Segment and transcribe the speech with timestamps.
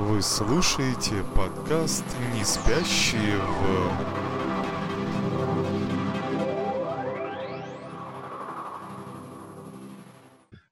[0.00, 3.90] Вы слушаете подкаст «Не спящие в...»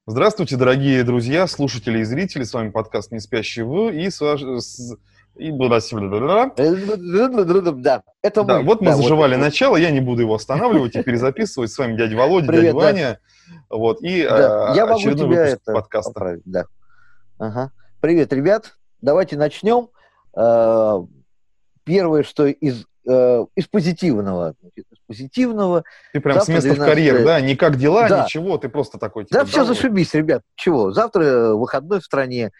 [0.07, 2.43] Здравствуйте, дорогие друзья, слушатели и зрители.
[2.45, 4.41] С вами подкаст «Не спящие в...» и с ваш...
[4.43, 4.97] с-
[5.37, 5.53] И...
[5.53, 6.51] Да,
[8.23, 8.65] это Да, мы.
[8.65, 9.43] вот мы Да, заживали вот.
[9.43, 11.71] начало, я не буду его останавливать и перезаписывать.
[11.71, 12.85] С вами дядя Володя, Привет, дядя да.
[12.87, 13.19] Ваня.
[13.69, 16.13] Вот, и Да, э, Я могу очередной тебя выпуск это подкаста.
[16.13, 16.65] поправить, да.
[17.39, 17.71] Ага.
[18.01, 18.78] Привет, ребят.
[19.01, 19.89] Давайте начнем.
[20.37, 20.99] Э,
[21.85, 24.55] Первое, что из, э, из позитивного.
[24.61, 25.85] Значит, Из позитивного.
[26.13, 27.41] Ты прям с Завтра места в 12 карьер, да?
[27.41, 28.25] Не как дела, Да.
[28.25, 29.27] ничего, ты просто такой...
[29.31, 29.69] Да, типа, все вот.
[29.69, 30.43] зашибись, ребят.
[30.55, 30.93] Чего?
[30.93, 32.53] Завтра э, выходной в стране.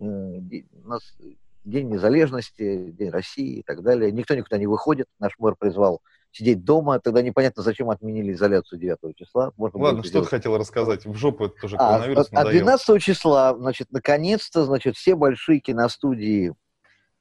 [0.00, 0.42] У
[0.84, 1.16] нас
[1.64, 4.10] День незалежности, День России и так далее.
[4.10, 5.06] Никто никуда не выходит.
[5.20, 6.00] Наш мэр призвал
[6.32, 6.98] сидеть дома.
[6.98, 9.52] Тогда непонятно, зачем отменили изоляцию 9 числа.
[9.56, 11.04] Можно Ладно, что ты хотел рассказать?
[11.04, 12.60] В жопу это тоже А, коронавирус от надоел.
[12.64, 16.54] 12 числа, значит, наконец-то, значит, все большие киностудии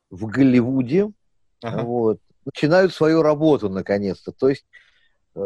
[0.10, 1.12] в Голливуде
[1.64, 1.84] Ага.
[1.84, 4.32] вот, начинают свою работу наконец-то.
[4.32, 4.66] То есть
[5.36, 5.40] э,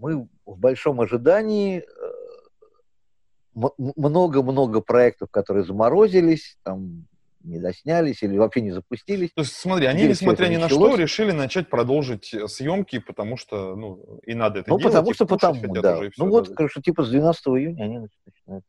[0.00, 1.78] мы в большом ожидании.
[1.78, 7.06] э, Много-много проектов, которые заморозились, там
[7.44, 9.30] не доснялись или вообще не запустились.
[9.34, 13.76] То есть, смотри, они, несмотря ни на что, решили начать продолжить э, съемки, потому что,
[13.76, 14.92] ну, и надо это ну, делать.
[14.94, 15.98] потому и что потому, хотят да.
[15.98, 18.64] уже, ну, вот, короче, типа с 12 июня они начинают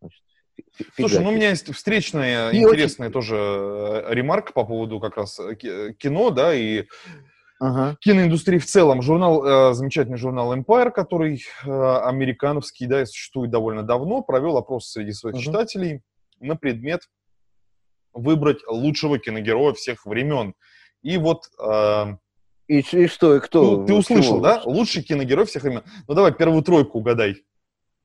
[0.00, 0.22] значит,
[0.56, 1.36] фи- фи- Слушай, ну у фигачить.
[1.36, 6.30] меня есть встречная, И интересная тоже э, ремарка по поводу как раз э, ки- кино,
[6.30, 6.84] да, и
[7.60, 7.96] Ага.
[8.00, 9.02] киноиндустрии в целом.
[9.02, 14.90] Журнал, э, замечательный журнал Empire, который э, американовский, да, и существует довольно давно, провел опрос
[14.90, 15.42] среди своих Мгм.
[15.42, 16.02] читателей
[16.40, 17.02] на предмет
[18.14, 20.54] выбрать лучшего киногероя всех времен.
[21.02, 22.16] И вот э,
[22.68, 23.78] И, и что, и кто?
[23.80, 24.40] ну, ты услышал, чего?
[24.40, 24.62] да?
[24.64, 25.82] Лучший киногерой всех времен.
[26.08, 27.44] Ну давай первую тройку угадай.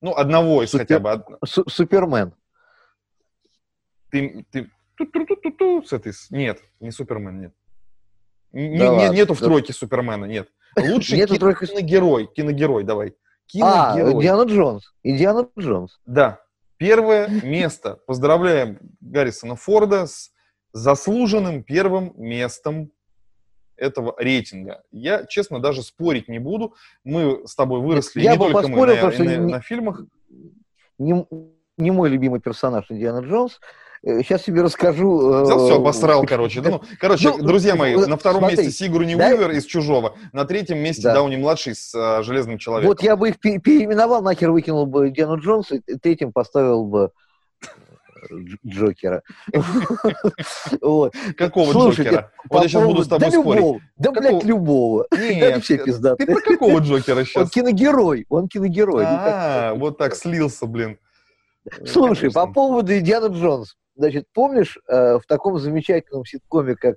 [0.02, 1.24] Ну, одного из Супер- хотя бы.
[1.46, 2.34] Су- Супермен.
[4.12, 6.14] Ты, ты ту-ту-ту-ту-ту с этой...
[6.14, 7.54] с- Нет, не Супермен, нет.
[8.54, 9.46] Н- Да не- ладно, нету в да.
[9.46, 10.50] тройке Супермена, нет.
[10.76, 13.10] Лучший Нету ки- тройки киногерой, киногерой, давай.
[13.62, 14.14] А, Киногерой.
[14.14, 14.94] Индиана Джонс.
[15.04, 16.00] Индиана Джонс.
[16.06, 16.40] Да.
[16.80, 18.00] Первое место.
[18.08, 20.32] Поздравляем Гаррисона Форда с
[20.72, 22.92] заслуженным первым местом
[23.76, 24.82] этого рейтинга.
[24.90, 26.76] Я, честно, даже спорить не буду.
[27.04, 30.04] Мы с тобой выросли Я не бы только мы на, на- не- на фильмах.
[30.98, 31.26] Не,
[31.78, 33.60] не мой любимый персонаж Индиана Джонс.
[34.04, 35.34] Сейчас тебе расскажу.
[35.34, 36.62] э, Взял все, обосрал, короче.
[36.62, 39.28] Ну, короче, Ну, друзья мои, на втором смотри, месте Сигурни да?
[39.28, 41.16] Уивер из «Чужого», на третьем месте Да.
[41.16, 42.90] Дауни-младший с а, «Железным человеком».
[42.90, 47.12] Вот я бы их пе- переименовал, нахер выкинул бы Индиану Джонса, и третьим поставил бы
[47.62, 47.68] э,
[48.34, 49.22] Дж- Джокера.
[50.82, 51.14] Вот.
[51.38, 52.32] Какого Слушайте, Джокера?
[52.50, 53.60] Вот я сейчас буду с тобой да спорить.
[53.62, 54.30] любого, Да, Какого?
[54.32, 55.08] блядь, любого.
[55.12, 56.26] Нет, вообще ты пиздатый.
[56.26, 57.50] про какого Джокера Он сейчас?
[57.50, 59.04] киногерой, он киногерой.
[59.06, 60.98] А, вот так слился, блин.
[61.86, 63.76] Слушай, по поводу Индиана Джонс.
[64.00, 66.96] Значит, помнишь, э, в таком замечательном ситкоме, как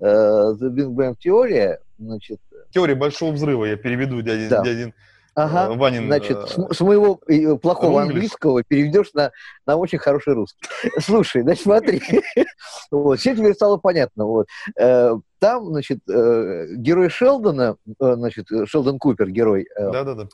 [0.00, 4.64] э, The Big Bang Theory, значит, Теория большого взрыва, я переведу дядин, Да.
[4.64, 4.94] дядин
[5.34, 6.06] ага, э, Ванин.
[6.06, 7.16] значит, с, с моего
[7.60, 8.14] плохого рунглиш.
[8.14, 9.30] английского переведешь на,
[9.66, 10.66] на очень хороший русский.
[11.00, 12.00] Слушай, значит, смотри,
[12.90, 14.24] вот, все теперь стало понятно.
[14.24, 14.46] Вот.
[14.74, 20.28] Там, значит, герой Шелдона, значит, Шелдон Купер, герой, Да-да-да.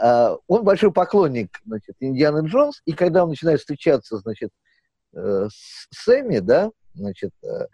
[0.00, 4.50] А, он большой поклонник, значит, Индианы Джонс, и когда он начинает встречаться, значит,
[5.14, 5.48] э,
[5.90, 7.66] Сэмми, да, значит, э,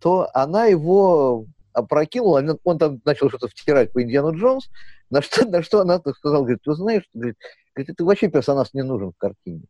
[0.00, 4.68] то она его опрокинула, он- там начал что-то втирать по Индиану Джонс,
[5.10, 7.36] на что, на что она так сказала, говорит, ты знаешь, говорит,
[7.74, 9.64] говорит, это вообще персонаж не нужен в картине.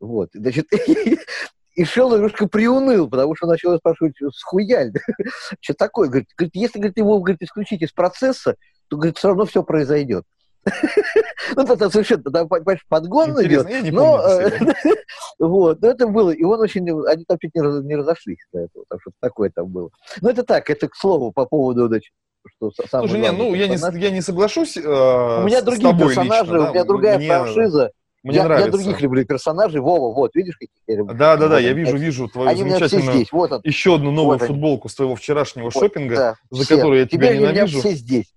[0.00, 0.66] Вот, значит,
[1.74, 4.92] и Шелдон немножко приуныл, потому что начал спрашивать, схуяль,
[5.60, 6.08] что такое?
[6.08, 8.56] Говорит, если говорит, его говорит, исключить из процесса,
[8.88, 10.24] то, говорит, все равно все произойдет.
[11.56, 13.68] Ну, это совершенно, там, понимаешь, подгон идет.
[13.68, 14.48] я не Но, помню.
[14.48, 14.94] э,
[15.38, 18.60] вот, но это было, и он очень, они там чуть не, раз- не разошлись до
[18.60, 19.90] этого, так что такое там было.
[20.20, 22.12] Ну, это так, это к слову по поводу, значит,
[22.56, 24.76] что с- самый Слушай, не, ну я не, я не соглашусь.
[24.76, 27.90] э, У меня другие персонажи, у меня другая франшиза.
[28.22, 28.66] Мне я, нравится.
[28.68, 29.80] я других люблю персонажей.
[29.80, 31.12] Вова, вот, видишь, каких я люблю?
[31.16, 33.60] Да, да, да, я вижу, вижу твою Они у меня все замечательную здесь, вот он.
[33.64, 36.76] еще одну новую Вот футболку с твоего вчерашнего Вот, шопинга, да, за все.
[36.76, 37.80] которую я тебя Теперь ненавижу.
[37.80, 38.32] все здесь.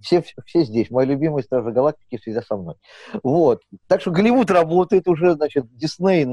[0.00, 0.90] Все, все здесь.
[0.90, 2.74] Мои любимые Стражи Галактики всегда со мной.
[3.22, 3.60] Вот.
[3.86, 6.26] Так что Голливуд работает уже, значит, Дисней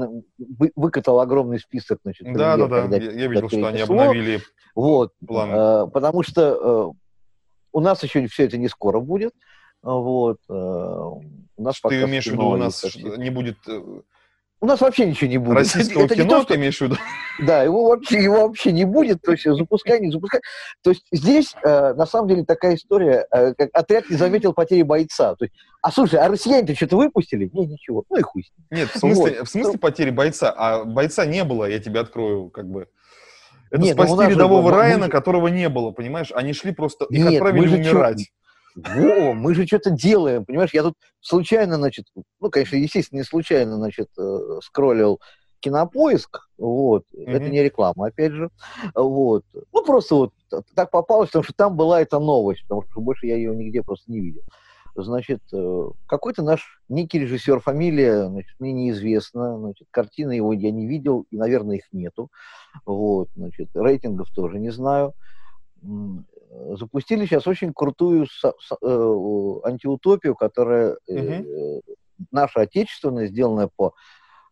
[0.74, 2.80] выкатал огромный список, значит, Да, да, премьер, да.
[2.82, 3.94] когда- Я, я видел, что они перенесло.
[4.00, 4.40] обновили
[4.74, 5.12] Вот.
[5.26, 5.52] планы.
[5.52, 6.98] Э, потому что э,
[7.72, 9.32] у нас еще все это не скоро будет.
[9.82, 10.38] Вот.
[10.48, 11.22] э, у
[11.62, 12.84] нас Ты имеешь в виду, у нас
[13.18, 13.56] не будет
[14.60, 15.56] у нас вообще ничего не будет.
[15.58, 16.96] Российского Это не кино, то, что- ты имеешь в виду?
[17.40, 20.40] Да, его вообще, его вообще не будет, то есть запускай, не запускай.
[20.82, 24.82] То есть здесь, э, на самом деле, такая история, э, как отряд не заметил потери
[24.82, 25.34] бойца.
[25.36, 27.48] То есть, а слушай, а россияне-то что-то выпустили?
[27.52, 28.04] Не, ничего.
[28.10, 28.44] Ну и хуй.
[28.70, 29.48] Нет, в смысле, Вот.
[29.48, 30.52] в смысле потери бойца?
[30.56, 32.88] А бойца не было, я тебе открою, как бы.
[33.70, 36.32] Это Нет, ну спасти же рядового мы- мы Райана, же- которого не было, понимаешь?
[36.34, 38.30] Они шли просто, их Нет, отправили мы же чё- умирать.
[38.86, 40.74] Во, мы же что-то делаем, понимаешь?
[40.74, 42.06] Я тут случайно, значит,
[42.40, 45.20] ну, конечно, естественно, не случайно, значит, э, скроллил
[45.60, 47.50] кинопоиск, вот, это Мгм.
[47.50, 48.50] не реклама, опять же,
[48.94, 50.30] вот, ну, просто вот
[50.76, 54.12] так попалось, потому что там была эта новость, потому что больше я ее нигде просто
[54.12, 54.42] не видел.
[54.94, 60.86] Значит, э, какой-то наш некий режиссер, фамилия, значит, мне неизвестна, значит, картины его я не
[60.86, 62.30] видел, и, наверное, их нету,
[62.86, 65.12] вот, значит, рейтингов тоже не знаю,
[66.76, 71.14] запустили сейчас очень крутую со- со- э, антиутопию, которая э,
[71.44, 71.80] э,
[72.30, 73.94] наша отечественная, сделанная по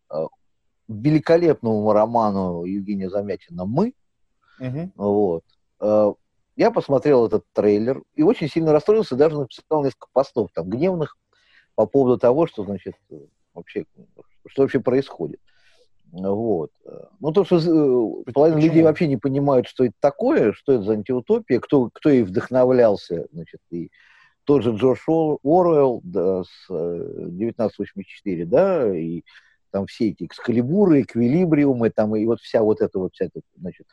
[0.09, 0.25] э,
[0.87, 3.93] великолепному роману Евгения Замятина «Мы».
[4.59, 4.91] Мгм.
[4.95, 5.43] Вот.
[5.79, 6.13] Э,
[6.55, 11.15] Я посмотрел этот трейлер и очень сильно расстроился, даже написал несколько постов там гневных
[11.75, 13.15] по поводу того, что, значит, э,
[13.53, 13.85] вообще,
[14.47, 15.39] что вообще происходит.
[16.11, 16.71] Вот.
[17.19, 18.85] Ну, то, что э, половина людей почему?
[18.85, 23.59] вообще не понимают, что это такое, что это за антиутопия, кто, кто ей вдохновлялся, значит,
[23.71, 23.91] и
[24.45, 29.23] тот же Джордж Ор- Оруэлл да, с э, 1984, да, и
[29.71, 33.85] там все эти экскалибуры, эквилибриумы, там, и вот вся вот эта вот, вся эта, значит,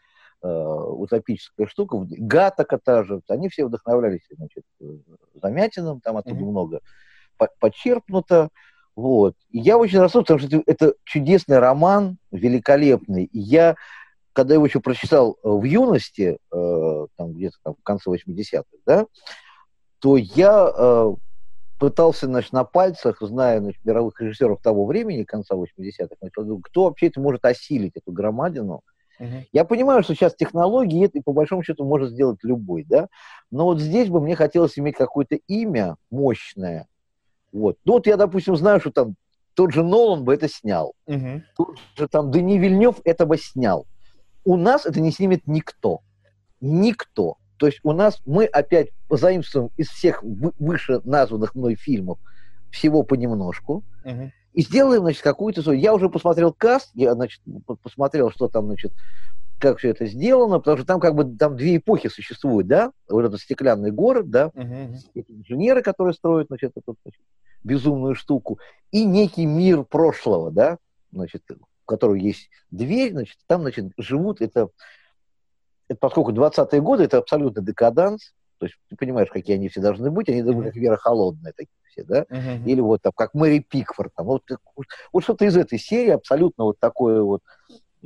[0.43, 4.85] э, утопическая штука, Гатака та же, они все вдохновлялись, значит, э,
[5.43, 6.51] Замятиным, там оттуда Мгм.
[6.51, 6.81] много
[7.37, 8.51] по- подчеркнуто,
[8.97, 9.35] вот.
[9.51, 13.25] И я очень расстроился, потому что это, чудесный роман, великолепный.
[13.25, 13.77] И я,
[14.33, 19.07] когда его еще прочитал э, в юности, э, там где-то там в конце 80-х, да,
[19.99, 21.15] то я э,
[21.79, 27.09] пытался, значит, на пальцах, зная значит, мировых режиссеров того времени, конца 80-х, значит, кто вообще
[27.09, 28.83] это может осилить, эту громадину.
[29.19, 29.45] Мгм.
[29.53, 33.09] Я понимаю, что сейчас технологии, это, по большому счету может сделать любой, да,
[33.51, 36.87] но вот здесь бы мне хотелось иметь какое-то имя мощное,
[37.55, 37.79] вот.
[37.85, 39.15] Ну вот я, допустим, знаю, что там
[39.55, 41.45] тот же Нолан бы это снял, Мгм.
[41.57, 43.87] тот же там Дани Вильнев это бы снял.
[44.45, 46.01] У нас это не снимет никто.
[46.61, 47.37] Никто.
[47.57, 52.19] То есть у нас мы опять позаимствуем из всех вы- выше названных мной фильмов
[52.71, 54.33] всего понемножку Мгм.
[54.53, 55.73] и сделаем, значит, какую-то.
[55.73, 58.93] Я уже посмотрел каст, я, значит, по- посмотрел, что там, значит,
[59.59, 63.25] как все это сделано, потому что там как бы там две эпохи существуют, да, вот
[63.25, 64.97] этот стеклянный город, да, Мгм.
[65.15, 67.23] эти инженеры, которые строят, значит, эту значит,
[67.63, 68.59] безумную штуку,
[68.91, 70.79] и некий мир прошлого, да,
[71.13, 74.69] значит, в котором есть дверь, значит, там, значит, живут, это,
[75.89, 80.11] это поскольку 20-е годы, это абсолютно декаданс, то есть ты понимаешь, какие они все должны
[80.11, 82.67] быть, они должны быть как Вера Холодная такие все, да, Мгм.
[82.67, 84.61] или вот там, как Мэри Пикфорд, там, вот, так-
[85.13, 87.41] вот что-то из этой серии, абсолютно вот такой вот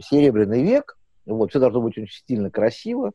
[0.00, 0.97] серебряный век,
[1.28, 3.12] вот, все должно быть очень стильно, красиво,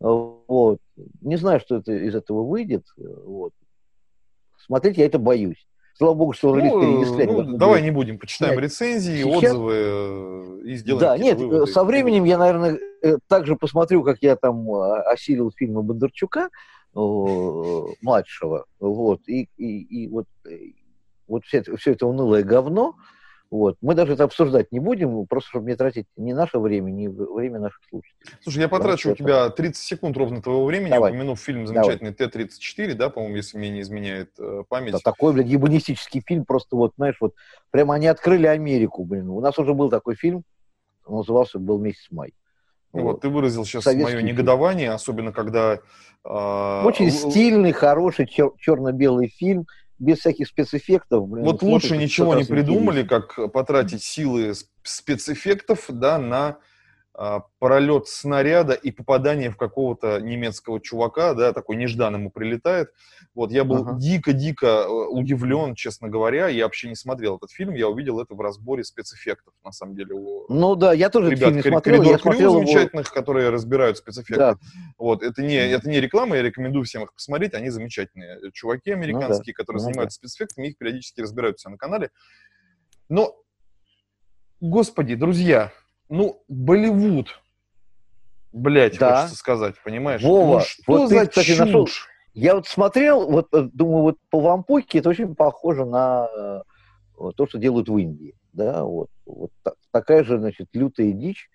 [0.00, 0.78] вот,
[1.20, 3.52] не знаю, что это из этого выйдет, вот,
[4.66, 5.66] смотреть я это боюсь.
[5.94, 7.26] Слава богу, что релиз Ну, перенесли.
[7.26, 8.64] ну, давай не будем, почитаем снять.
[8.64, 11.66] рецензии, Сейчас- отзывы э, и сделаем Да, нет, выводы.
[11.70, 16.48] со временем я, наверное, э, также посмотрю, как я там э, осилил фильмы Бондарчука,
[18.02, 20.26] младшего, вот, и, и, и вот,
[21.28, 22.94] вот все, все это унылое говно,
[23.50, 27.08] вот, мы даже это обсуждать не будем, просто чтобы не тратить ни наше время, ни
[27.08, 28.16] время наших слушателей.
[28.42, 31.10] Слушай, я потрачу у это- тебя 30 секунд ровно твоего времени, Давай.
[31.10, 34.92] упомянув фильм замечательный Т-34, да, по-моему, если мне не изменяет э, память.
[34.92, 37.34] Да, такой, блядь, ебанистический фильм, просто вот, знаешь, вот,
[37.70, 40.44] прямо они открыли Америку, блин, у нас уже был такой фильм,
[41.04, 42.32] он назывался «Был месяц май».
[42.92, 44.28] Ну Вот, ты выразил сейчас Советский мое фильм.
[44.28, 45.78] негодование, особенно когда...
[46.24, 49.66] а, Очень л- стильный, хороший чер- черно-белый фильм,
[50.00, 51.28] без всяких спецэффектов.
[51.28, 56.56] Блин, Вот лучше ничего не придумали, как потратить силы спецэффектов, да, на
[57.58, 62.90] пролет снаряда и попадание в какого-то немецкого чувака, да, такой нежданно ему прилетает.
[63.34, 63.98] Вот, я был Ага.
[63.98, 68.40] дико-дико э, удивлен, честно говоря, я вообще не смотрел этот фильм, я увидел это в
[68.40, 71.96] разборе спецэффектов, на самом деле, у Ну да, я тоже этот ребят фильм не смотрел,
[71.98, 72.60] Коридор я Крю смотрел его...
[72.60, 74.36] замечательных, которые разбирают спецэффекты.
[74.36, 74.58] Да.
[74.96, 78.38] Вот, это не, это не реклама, я рекомендую всем их посмотреть, они замечательные.
[78.52, 79.92] Чуваки американские, которые Ну да.
[79.92, 82.10] занимаются спецэффектами, их периодически разбирают все на канале.
[83.08, 83.36] Но,
[84.60, 85.72] господи, друзья,
[86.10, 87.40] ну, Болливуд,
[88.52, 89.22] блять, Да.
[89.22, 90.22] хочется сказать, понимаешь?
[90.22, 91.58] Вова, ну, что вот ты, за кстати, чушь?
[91.58, 91.88] нашел-
[92.34, 97.46] Я вот смотрел, вот э, думаю, вот по вампуйке это очень похоже на э, то,
[97.46, 98.34] что делают в Индии.
[98.52, 101.48] Да, вот, вот та- такая же, значит, лютая дичь.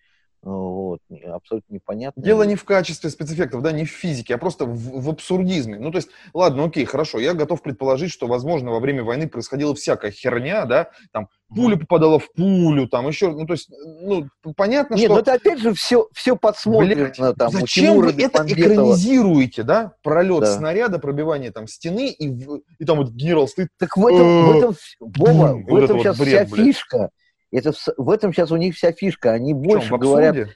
[0.45, 2.21] Вот, абсолютно непонятно.
[2.21, 5.79] Дело не в качестве спецэффектов, да, не в физике, а просто в, в абсурдизме.
[5.79, 9.73] Ну, то есть, ладно, окей, хорошо, я готов предположить, что, возможно, во время войны происходила
[9.73, 13.71] всякая херня, да, там, пуля попадала в пулю, там, еще, ну, то есть,
[14.01, 15.15] ну, понятно, Нет, что...
[15.15, 17.11] ну это опять же все, все подсмотрено.
[17.17, 19.93] Блядь, там, Зачем вы это экранизируете, да?
[20.03, 20.55] Пролет Да.
[20.57, 22.27] снаряда, пробивание там стены, и,
[22.77, 23.69] и там вот генерал стоит.
[23.79, 27.09] Так в этом, в Э, этом бум, в этом сейчас вся фишка.
[27.51, 29.31] Это в, в этом сейчас у них вся фишка.
[29.31, 30.49] Они больше в говорят.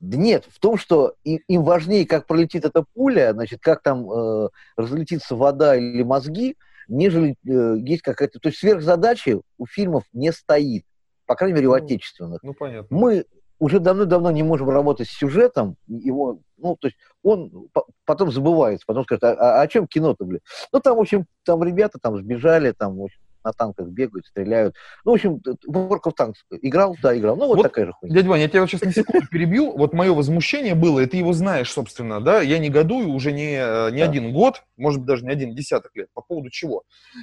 [0.00, 5.36] нет, в том, что им важнее, как пролетит эта пуля, значит, как там э, разлетится
[5.36, 6.56] вода или мозги,
[6.88, 8.38] нежели э, есть какая-то...
[8.38, 10.84] То есть сверхзадачи у фильмов не стоит.
[11.26, 12.42] По крайней мере, у Ну, отечественных.
[12.42, 12.94] Ну, понятно.
[12.96, 13.24] мы
[13.58, 18.84] уже давно-давно не можем работать с сюжетом, его, ну, то есть он по- потом забывается,
[18.86, 20.40] потом скажет, а, а о чем кино-то, блин?
[20.72, 24.74] Ну, там, в общем, там ребята там сбежали, там, в общем, на танках бегают, стреляют.
[25.04, 27.36] Ну, в общем, World of Tanks играл, да, играл.
[27.36, 28.14] Ну, вот, Вот такая же хуйня.
[28.14, 29.76] Дядя Ваня, я тебя вот сейчас на секунду перебью.
[29.76, 33.90] Вот мое возмущение было, и ты его знаешь, собственно, да, я негодую уже не, э,
[33.92, 34.04] не Да.
[34.10, 36.08] один год, может быть, даже не один десяток лет.
[36.14, 36.82] По поводу чего?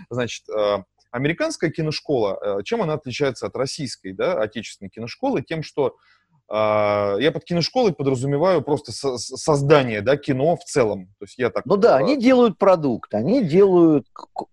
[0.10, 5.42] Значит, э, американская киношкола, э, чем она отличается от российской, да, отечественной киношколы?
[5.42, 5.96] Тем, что
[6.54, 11.08] я под киношколой подразумеваю просто со- со- создание, да, кино в целом.
[11.20, 11.66] То есть я так...
[11.66, 14.06] Ну да, э, они делают продукт, они делают...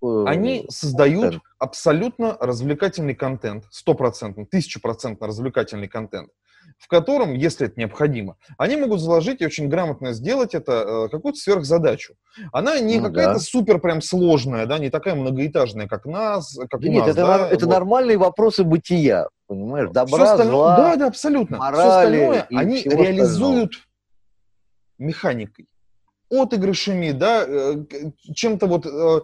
[0.03, 1.43] э, Они создают контент.
[1.59, 6.31] абсолютно развлекательный контент, стопроцентно, тысячепроцентно развлекательный контент,
[6.79, 11.39] в котором, если это необходимо, они могут заложить и очень грамотно сделать это э, какую-то
[11.41, 12.15] сверхзадачу.
[12.53, 13.39] Она не Ну какая-то да.
[13.41, 17.27] супер прям сложная, да, не такая многоэтажная, как нас, как Да у нет, нас, это,
[17.27, 17.73] да, это вот.
[17.75, 19.91] нормальные вопросы бытия, понимаешь?
[19.91, 20.77] Добра, остальное- зла.
[20.77, 21.57] Да, да, абсолютно.
[21.57, 23.73] Все морали остальное и они реализуют
[24.99, 25.67] механикой,
[26.31, 27.85] отыгрышами, да, э,
[28.35, 28.87] чем-то вот...
[28.87, 29.21] э,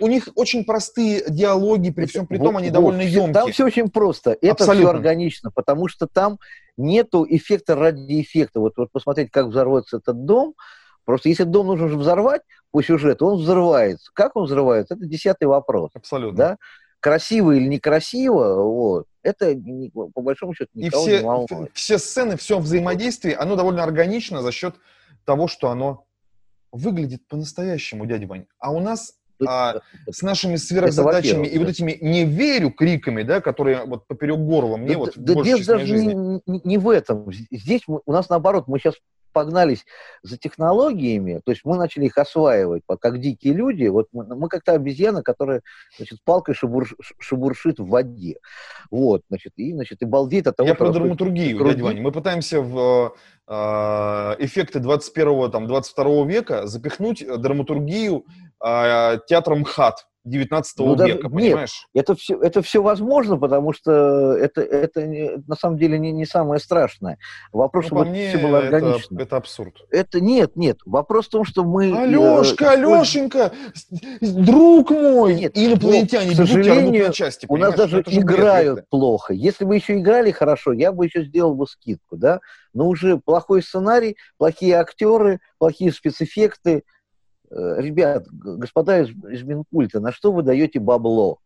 [0.00, 3.26] У них очень простые диалоги, при всем при том, Во- они во, довольно всё- Там
[3.34, 3.52] емкие.
[3.52, 4.32] все очень просто.
[4.40, 4.88] Это Абсолютно.
[4.88, 6.38] все органично, потому что там
[6.76, 8.58] нету эффекта ради эффекта.
[8.60, 10.54] Вот, вот посмотреть, как взорвется этот дом.
[11.04, 14.10] Просто если дом нужно взорвать по сюжету, он взрывается.
[14.14, 15.90] Как он взрывается, это десятый вопрос.
[15.94, 16.36] Абсолютно.
[16.36, 16.56] Да?
[17.02, 19.54] Красиво или некрасиво, вот, это
[19.92, 21.70] по большому счету И никого все, не волнует.
[21.74, 24.76] все сцены, все взаимодействие, оно довольно органично за счет
[25.24, 26.06] того, что оно
[26.70, 28.46] выглядит по-настоящему, дядя Вань.
[28.60, 33.40] А у нас а, э, с нашими сверхзадачами и вот этими «не верю» криками, да,
[33.40, 36.14] которые вот поперек горла мне Да- вот да, часть моей даже жизни.
[36.46, 37.30] не, не- в этом.
[37.50, 38.94] Здесь мы- у нас наоборот, мы сейчас
[39.32, 39.86] погнались
[40.22, 43.86] за технологиями, то есть мы начали их осваивать, как дикие люди.
[43.86, 45.62] Вот мы, мы как та обезьяна, которая,
[45.96, 48.36] значит, палкой шебурш- шебуршит в воде.
[48.90, 51.70] Вот, значит, и, значит, и балдеет от того, Я что про драматургию, круги.
[51.72, 52.02] дядя Ваня.
[52.02, 53.14] Мы пытаемся в
[53.48, 53.52] э,
[54.38, 58.24] эффекты 21-го, там, 22 века запихнуть драматургию
[58.64, 61.88] э, театра МХАТ 19 Ну, даже- века, нет, понимаешь?
[61.94, 66.26] Это все, это все возможно, потому что это, это не- на самом деле не, не
[66.26, 67.18] самое страшное.
[67.52, 69.18] Вопрос, Ну, чтобы мне, все было это, органично.
[69.20, 69.74] это абсурд.
[69.90, 70.78] Это нет, нет.
[70.86, 71.90] Вопрос в том, что мы...
[71.90, 73.52] э, Алешка, используем- Алешенька,
[74.20, 75.34] друг мой!
[75.34, 77.72] Нет, инопланетяне вот, к сожалению, на части, У нас?
[77.72, 78.86] Ну, даже это же бред, играют Виктор.
[78.90, 79.34] плохо.
[79.34, 82.38] Если бы еще играли хорошо, я бы еще сделал бы скидку, да.
[82.74, 86.84] Но уже плохой сценарий, плохие актеры, плохие спецэффекты.
[87.52, 91.38] Э, Ребят, господа из, из Минкульта, на что вы даете бабло?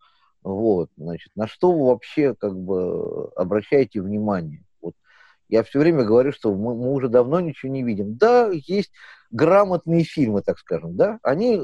[0.43, 4.63] Вот, значит, на что вы вообще как бы обращаете внимание?
[4.81, 4.95] Вот
[5.49, 8.17] я все время говорю, что мы, мы уже давно ничего не видим.
[8.17, 8.93] Да, есть
[9.33, 11.61] грамотные фильмы, так скажем, да, они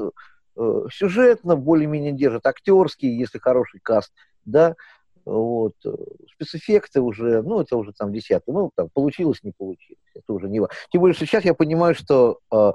[0.57, 4.11] э, сюжетно более-менее держат, актерские, если хороший каст,
[4.43, 4.75] да,
[5.23, 5.95] вот, э,
[6.33, 10.59] спецэффекты уже, ну, это уже там десятый, ну, там, получилось, не получилось, это уже не
[10.59, 10.75] важно.
[10.91, 12.73] Тем более, что сейчас я понимаю, что э,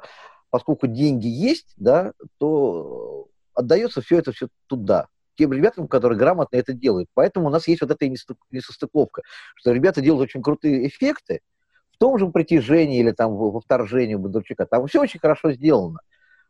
[0.51, 6.73] поскольку деньги есть, да, то отдается все это все туда, тем ребятам, которые грамотно это
[6.73, 7.09] делают.
[7.15, 9.23] Поэтому у нас есть вот эта несостык- несостыковка,
[9.57, 11.41] что ребята делают очень крутые эффекты,
[11.93, 15.99] в том же притяжении или там во вторжении Бондарчука, там все очень хорошо сделано.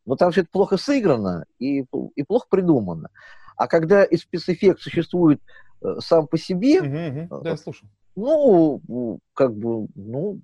[0.04, 3.08] Но там все это плохо сыграно и, и плохо придумано.
[3.56, 5.40] А когда и спецэффект существует
[5.82, 7.42] э, сам по себе, Мгм, мгм.
[7.42, 7.90] Да, я слушаю.
[8.14, 8.80] ну,
[9.34, 10.40] как бы, ну,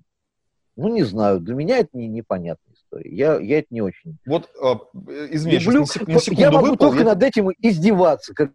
[0.75, 2.64] ну, не знаю, для меня это не, непонятная
[2.95, 3.15] история.
[3.15, 5.79] Я, я это не очень Вот, э, извини, люблю.
[5.81, 6.87] на, сек- на Я секунду могу выпал.
[6.89, 8.33] только я- над этим издеваться.
[8.33, 8.51] Как,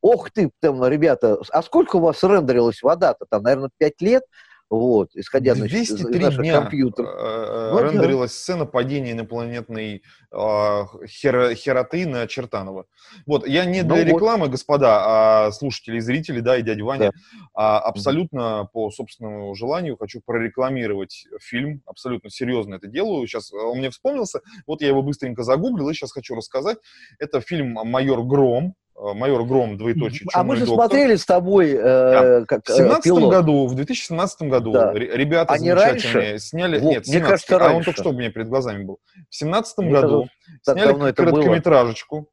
[0.00, 3.24] Ох ты, там, ребята, а сколько у вас рендерилась вода-то?
[3.30, 4.22] Там, наверное, 5 лет,
[4.70, 7.10] вот, исходя значит, из- из 203 наших дня компьютеров.
[7.16, 7.84] э, Ну да.
[7.84, 10.02] рендерилась сцена падения инопланетной
[10.32, 12.86] э, хер- хероты на Чертанова.
[13.26, 14.12] Вот, я не Ну для вот.
[14.12, 17.18] рекламы, господа, а слушатели и зрители, да, и дядя Ваня, Да.
[17.54, 23.26] а, абсолютно по собственному желанию хочу прорекламировать фильм, абсолютно серьезно это делаю.
[23.26, 26.78] Сейчас он мне вспомнился, вот я его быстренько загуглил и сейчас хочу рассказать.
[27.18, 30.86] Это фильм «Майор Гром», майор Гром, двоеточие, А мы «Чумной же доктор».
[30.86, 33.30] смотрели с тобой э, как В 17 пилот.
[33.32, 34.92] году, в 2017 году Да.
[34.92, 36.38] ре- ребята Они замечательные раньше?
[36.46, 36.78] сняли...
[36.78, 39.00] Вот, Нет, мне 17 кажется, а он только что у меня перед глазами был.
[39.28, 40.28] В 17 Мне году
[40.64, 41.12] так сняли это было.
[41.30, 42.28] короткометражечку.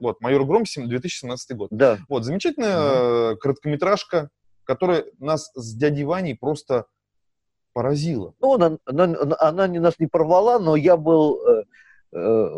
[0.00, 1.68] Вот, майор Гром, сем- 2017 год.
[1.70, 1.98] Да.
[2.08, 4.28] Вот, замечательная э, короткометражка,
[4.64, 6.86] которая нас с дядей Ваней просто
[7.72, 8.32] поразила.
[8.40, 11.64] Ну, она, она, она нас не порвала, но я был э, э,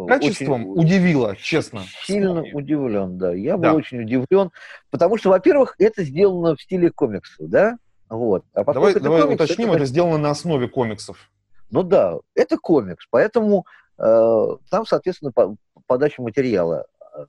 [0.06, 1.82] Качеством очень удивила, честно.
[2.04, 3.32] сильно удивлен, да.
[3.34, 3.74] Я был Да.
[3.74, 4.50] очень удивлен,
[4.90, 7.76] потому что, во-первых, это сделано в стиле комиксов, да?
[8.08, 8.44] Вот.
[8.54, 11.30] А Давай, это давай комикс, уточним, это, это сделано на основе комиксов.
[11.70, 13.66] Ну да, это комикс, поэтому
[13.98, 17.26] э, там, соответственно, по- подача материала э,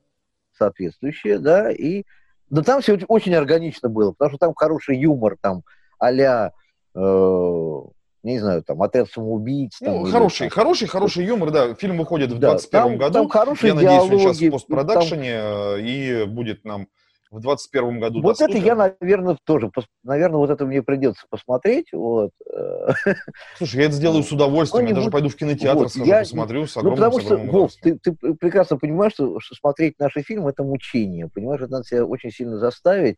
[0.57, 2.03] соответствующая, да, и
[2.51, 5.63] но там все очень органично было, потому что там хороший юмор, там
[5.99, 6.51] а-ля,
[6.95, 7.79] э,
[8.23, 9.77] не знаю, там, отряд самоубийц.
[9.79, 11.73] там, Ну, или хороший, там- хороший, хороший юмор, да.
[11.75, 13.13] Фильм выходит в Да, 21 там- году.
[13.13, 16.87] Там хорошие Я надеюсь, он сейчас диалоги, в постпродакшене э, и будет нам
[17.31, 18.65] в 21 году Вот это доступен.
[18.65, 19.69] я, наверное, тоже,
[20.03, 21.87] наверное, вот это мне придется посмотреть.
[21.93, 22.31] Вот.
[22.51, 22.87] э.
[23.57, 24.83] Слушай, я это сделаю с удовольствием.
[24.85, 27.25] Ну, я даже пойду в кинотеатр, вот, схожу, я- посмотрю с Ну, огромным, потому с
[27.25, 31.29] что, Вов, ты, ты прекрасно понимаешь, что, что смотреть наши фильмы– это мучение.
[31.33, 33.17] Понимаешь, это надо себя очень сильно заставить,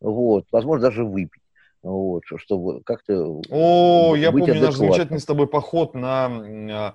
[0.00, 1.42] вот, возможно, даже выпить.
[1.82, 4.72] Вот, чтобы как-то О, я помню наш адекватным.
[4.72, 6.94] замечательный с тобой поход на а,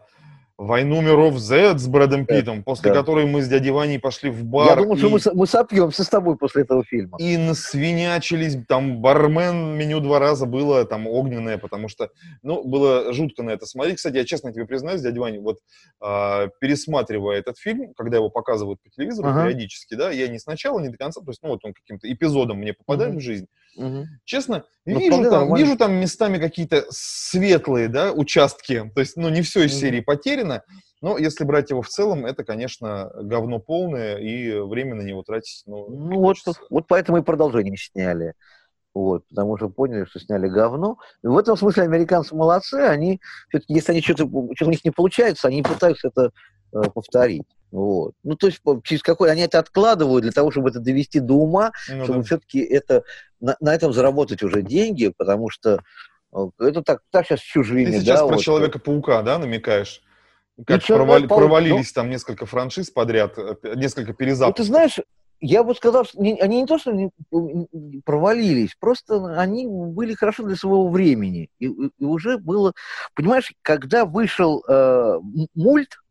[0.57, 2.99] «Войну миров Z» с Брэдом Да, Питтом, после да.
[2.99, 4.67] которой мы с дядей Ваней пошли в бар.
[4.77, 7.17] Я думал, что и- мы, со- мы сопьемся с тобой после этого фильма.
[7.17, 12.09] и насвинячились, там бармен меню два раза было там огненное, потому что,
[12.43, 13.97] ну, было жутко на это смотреть.
[13.97, 15.59] Кстати, я честно тебе признаюсь, дядя Ваня, вот
[16.01, 19.43] а, пересматривая этот фильм, когда его показывают по телевизору Ага.
[19.45, 22.57] периодически, да, я не сначала, не до конца, то есть, ну, вот он каким-то эпизодом
[22.57, 23.19] мне попадает Мгм.
[23.19, 23.47] в жизнь.
[23.75, 24.05] Мгм.
[24.25, 25.55] Честно, Ну, вижу, там, нормально.
[25.65, 29.79] вижу там местами какие-то светлые, да, участки, то есть, ну, не все из Мгм.
[29.79, 30.61] серии потеряно,
[31.01, 35.63] но если брать его в целом, это, конечно, говно полное, и время на него тратить,
[35.65, 36.37] ну, Ну вот,
[36.69, 38.33] вот поэтому и продолжение сняли.
[38.95, 40.97] Вот, потому что поняли, что сняли говно.
[41.23, 44.91] И в этом смысле американцы молодцы, они, всё-таки, если они что-то, что у них не
[44.91, 46.31] получается, они пытаются это
[46.81, 47.43] повторить.
[47.71, 48.13] Вот.
[48.23, 51.71] Ну, то есть, через какой они это откладывают для того, чтобы это довести до ума,
[51.89, 52.25] Ну, чтобы да.
[52.25, 53.03] все-таки это
[53.39, 55.79] на, на этом заработать уже деньги, потому что
[56.35, 57.85] э, это так, так сейчас с чужими.
[57.85, 58.43] Ты сейчас да, про вот.
[58.43, 60.01] Человека-паука, да, намекаешь?
[60.67, 64.65] Как Человек-паук, провали- ну- провалились там несколько франшиз подряд, э, несколько Ну, ты перезапусков.
[64.67, 64.99] знаешь,
[65.39, 67.09] я бы сказал, что не- они не то, что не-
[68.05, 71.49] провалились, просто они были хороши для своего времени.
[71.59, 72.73] И, и- уже было...
[73.15, 75.19] Понимаешь, когда вышел э,
[75.55, 76.02] мульт э, э,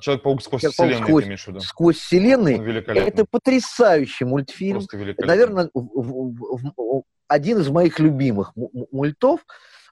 [0.00, 1.60] Человек-паук сквозь Человек-паук вселенную, сквозь- ты имеешь в виду?
[1.60, 3.08] «Сквозь вселенной», Он великолепный.
[3.08, 4.80] это потрясающий мультфильм.
[4.90, 9.40] Это, наверное, в- в- в- один из моих любимых му- му- мультов.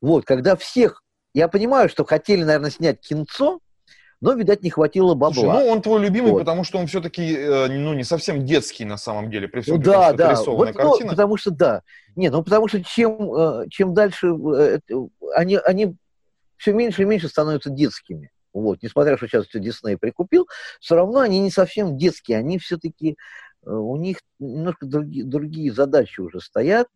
[0.01, 1.03] Вот, когда всех...
[1.35, 3.61] Я понимаю, что хотели, наверное, снять кинцо,
[4.23, 5.35] но, видать, не хватило бабла.
[5.35, 6.41] Слушай, ну он твой любимый, Вот.
[6.41, 7.37] потому что он все-таки,
[7.69, 10.31] ну, не совсем детский на самом деле, при всем Ну при том, да, да.
[10.33, 11.11] рисованная Вот, ну, картина.
[11.11, 11.83] потому что да.
[12.17, 15.95] Не, ну потому что чем, э, чем дальше э, это- они, они
[16.61, 18.31] все меньше и меньше становятся детскими.
[18.53, 20.47] Вот, несмотря что сейчас все Дисней прикупил,
[20.81, 23.17] все равно они не совсем детские, они все-таки
[23.63, 26.89] у них немножко другие, другие задачи уже стоят,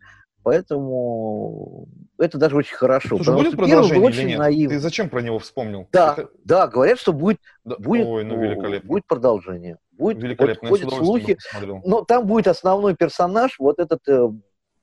[0.42, 1.86] поэтому
[2.18, 3.08] это даже очень хорошо.
[3.10, 4.76] Слушай, потому будет был продолжение или очень наивный.
[4.76, 5.88] Ты зачем про него вспомнил?
[5.92, 8.88] Да, Это- да, говорят, что будет, да, будет, Ой, ну великолепно.
[8.88, 9.78] будет продолжение.
[9.92, 11.38] Будет, вот Великолепно, с ходят слухи,
[11.84, 14.28] ну, там будет основной персонаж, вот этот э,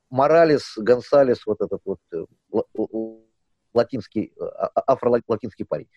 [0.09, 2.23] Моралес Гонсалес, вот этот вот э,
[3.73, 5.87] латинский, э, а- а- афро-латинский парень.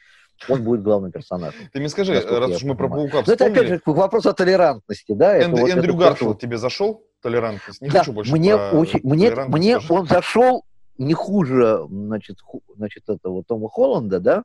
[0.48, 1.60] Он будет главным персонажем.
[1.72, 4.32] Ты мне скажи, раз уж мы про паука Но это опять вспомнили, же вопрос о
[4.32, 5.34] толерантности, да?
[5.36, 7.04] это Энд- вот Эндрю это Гарфилд тебе зашел?
[7.20, 7.80] Толерантность?
[7.80, 9.92] Не Да, хочу больше мне про очень, мне, мне скажи.
[9.92, 10.64] он зашел
[10.98, 14.42] не хуже, значит, ху- значит этого Тома Холланда, да?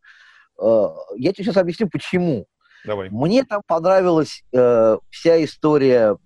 [0.62, 2.46] Э, Я тебе сейчас объясню, почему.
[2.86, 3.10] Давай.
[3.10, 6.18] Мне там понравилась э, вся история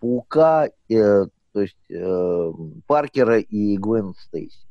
[0.00, 2.52] паука, э, то есть э,
[2.86, 4.65] Паркера и Гвен Стейси.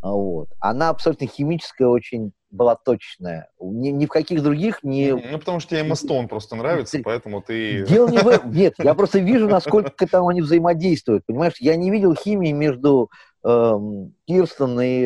[0.00, 0.48] А Вот.
[0.60, 3.48] Она абсолютно химическая, очень была точная.
[3.60, 5.12] Ни, ни в каких других не...
[5.12, 7.84] Ну, потому что тебе Эмма Стоун просто нравится, поэтому ты...
[7.86, 8.52] Дело не в этом.
[8.52, 11.26] Нет, я просто вижу, насколько там они взаимодействуют.
[11.26, 13.10] Понимаешь, я не видел химии между
[13.44, 15.02] эм, Кирстен и...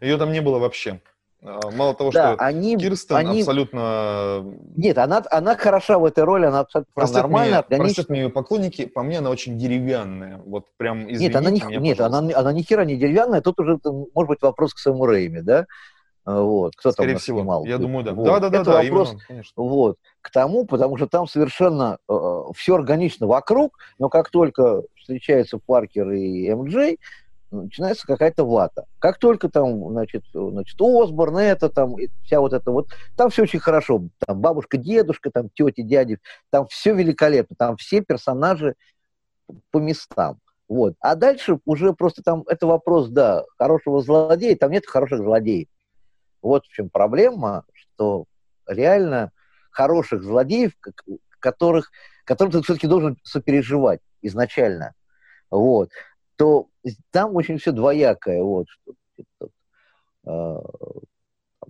[0.00, 1.00] Ее там не было вообще.
[1.46, 2.76] А, Мало того, да, что они...
[2.76, 4.44] Кирстен они- абсолютно...
[4.76, 7.86] Нет, она, она хороша в этой роли, она абсолютно Простят нормальная, меня, органичная.
[7.94, 10.42] простят меня ее поклонники, по мне она очень деревянная.
[10.44, 12.18] Вот прям извините Нет, она не, меня, нет пожалуйста.
[12.18, 13.78] она, она ни хера не деревянная, тут уже
[14.14, 15.66] может быть вопрос к Сэму Рэйми, да?
[16.24, 17.38] А, Вот, кто там Скорее нас всего.
[17.38, 17.64] снимал?
[17.64, 18.12] Я думаю, да.
[18.12, 18.24] Вот.
[18.24, 19.62] Да, да, да, Это да, вопрос, именно, конечно.
[19.62, 21.98] вот, к тому, потому что там совершенно
[22.56, 26.98] все органично вокруг, но как только встречаются Паркер и МД,
[27.50, 28.86] начинается какая-то вата.
[28.98, 33.60] Как только там, значит, значит, Осборн, это там, вся вот это вот, там все очень
[33.60, 34.08] хорошо.
[34.26, 36.18] Там бабушка, дедушка, там тети, дяди,
[36.50, 38.74] там все великолепно, там все персонажи
[39.70, 40.40] по местам.
[40.68, 40.94] Вот.
[41.00, 45.68] А дальше уже просто там это вопрос, да, хорошего злодея, там нет хороших злодеев.
[46.42, 48.24] Вот в чем проблема, что
[48.66, 49.30] реально
[49.70, 50.72] хороших злодеев,
[51.38, 51.90] которых,
[52.24, 54.94] которым ты все-таки должен сопереживать изначально.
[55.50, 55.90] Вот
[56.36, 56.68] то
[57.10, 59.48] там очень все двоякое, вот, что
[60.26, 60.60] э,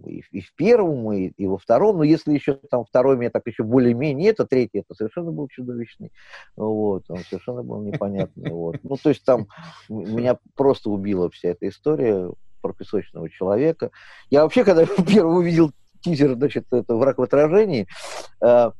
[0.04, 3.42] и, и в первом, и, и во втором, но если еще там второй мне так
[3.46, 6.12] еще более-менее, это третий, это совершенно был чудовищный,
[6.56, 8.78] вот, он совершенно был непонятный, вот.
[8.82, 9.48] Ну, то есть там
[9.88, 13.90] меня просто убила вся эта история про песочного человека.
[14.30, 17.86] Я вообще, когда первый увидел тизер, значит, это «Враг в отражении»,
[18.40, 18.70] э,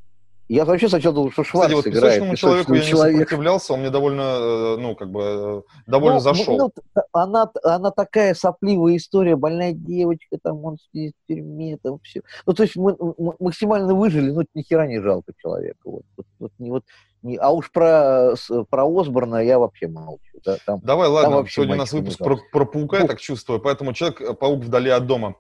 [0.49, 2.15] я вообще сначала думал, что Шварц Кстати, вот играет.
[2.15, 3.15] песочному человеку я человек.
[3.15, 6.57] не сопротивлялся, он мне довольно, э, ну, как бы, э, довольно ну, зашел.
[6.57, 6.73] Ну,
[7.13, 12.23] она, она такая сопливая история, больная девочка, там, он сидит в тюрьме, там, все.
[12.47, 15.79] Ну, то есть мы, мы максимально выжили, но ни хера не жалко человека.
[15.85, 16.85] Вот, вот, вот, не, вот,
[17.23, 18.35] не, а уж про,
[18.71, 20.21] про Осборна я вообще молчу.
[20.45, 23.61] Да, там, Давай, ладно, сегодня у нас выпуск про, про паука, ну, я так чувствую,
[23.61, 25.35] поэтому человек-паук вдали от дома.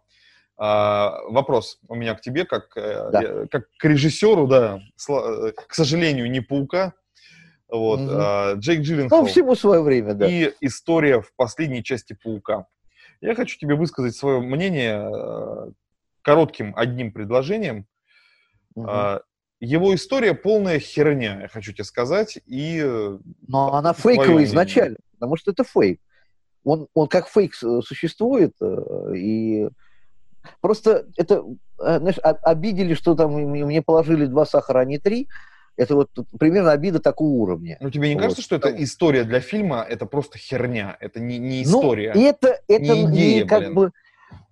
[0.58, 3.20] А, вопрос у меня к тебе, как, э, да.
[3.20, 6.94] я, как к режиссеру, да, э, к сожалению, не паука.
[7.68, 8.10] Вот, угу.
[8.12, 9.22] а, Джейк Джилленхол.
[9.22, 10.26] Ну, всему свое время, да.
[10.26, 12.66] И история в последней части паука.
[13.20, 15.70] Я хочу тебе высказать свое мнение э,
[16.22, 17.86] коротким одним предложением.
[18.74, 18.90] Угу.
[19.60, 22.38] Его история полная херня, я хочу тебе сказать.
[22.46, 22.82] И
[23.48, 26.00] Но она фейковая изначально, потому что это фейк.
[26.62, 28.54] Он, он как фейк существует,
[29.14, 29.68] и
[30.60, 31.44] Просто это,
[31.78, 35.28] э, знаешь, обидели, что там мне положили два сахара, а не три.
[35.76, 37.76] Это вот примерно обида такого уровня.
[37.80, 38.22] Ну, тебе не вот.
[38.22, 42.12] кажется, что это история для фильма, это просто херня, это не, не ну, история?
[42.14, 43.74] Ну, это, это не, идея, не как блин.
[43.74, 43.90] бы...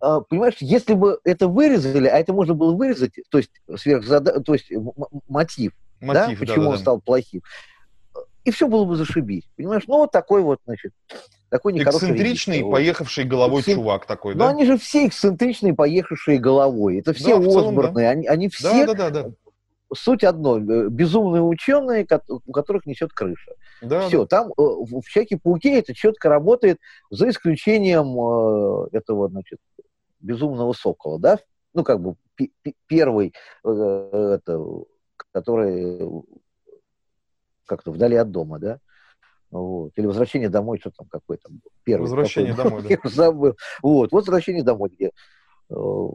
[0.01, 4.41] А, понимаешь, если бы это вырезали, а это можно было вырезать, то есть сверхзада...
[4.41, 4.71] то есть
[5.27, 6.81] мотив, мотив да, почему да, он да.
[6.81, 7.41] стал плохим,
[8.45, 9.49] и все было бы зашибись.
[9.57, 10.93] Понимаешь, ну вот такой вот, значит,
[11.55, 12.73] такой нехороший Эксцентричный, регистр.
[12.73, 13.77] поехавший головой Эксцен...
[13.77, 14.47] чувак такой, да?
[14.47, 16.99] Ну, они же все эксцентричные, поехавшие головой.
[16.99, 18.11] Это все да, Осборны, да.
[18.11, 18.85] они, они все...
[18.85, 19.31] Да, да, да, да.
[19.95, 23.53] Суть одно, э, безумные ученые, у которых несет крыша.
[23.83, 24.27] Да, все, да.
[24.27, 29.61] там э, в Человеке-пауке это четко работает, за исключением э, этого, значит,
[30.19, 31.39] безумного сокола, да?
[31.73, 32.17] Ну, как бы
[32.89, 34.61] первый, это,
[35.31, 36.25] который
[37.65, 38.81] как-то вдали от дома, да?
[39.55, 39.93] Вот.
[39.95, 41.49] Или возвращение домой, что там какой-то
[41.85, 42.03] первый.
[42.03, 43.09] Возвращение домой, да.
[43.09, 43.57] забыл.
[43.83, 45.13] Вот, возвращение домой, где
[45.71, 46.09] э,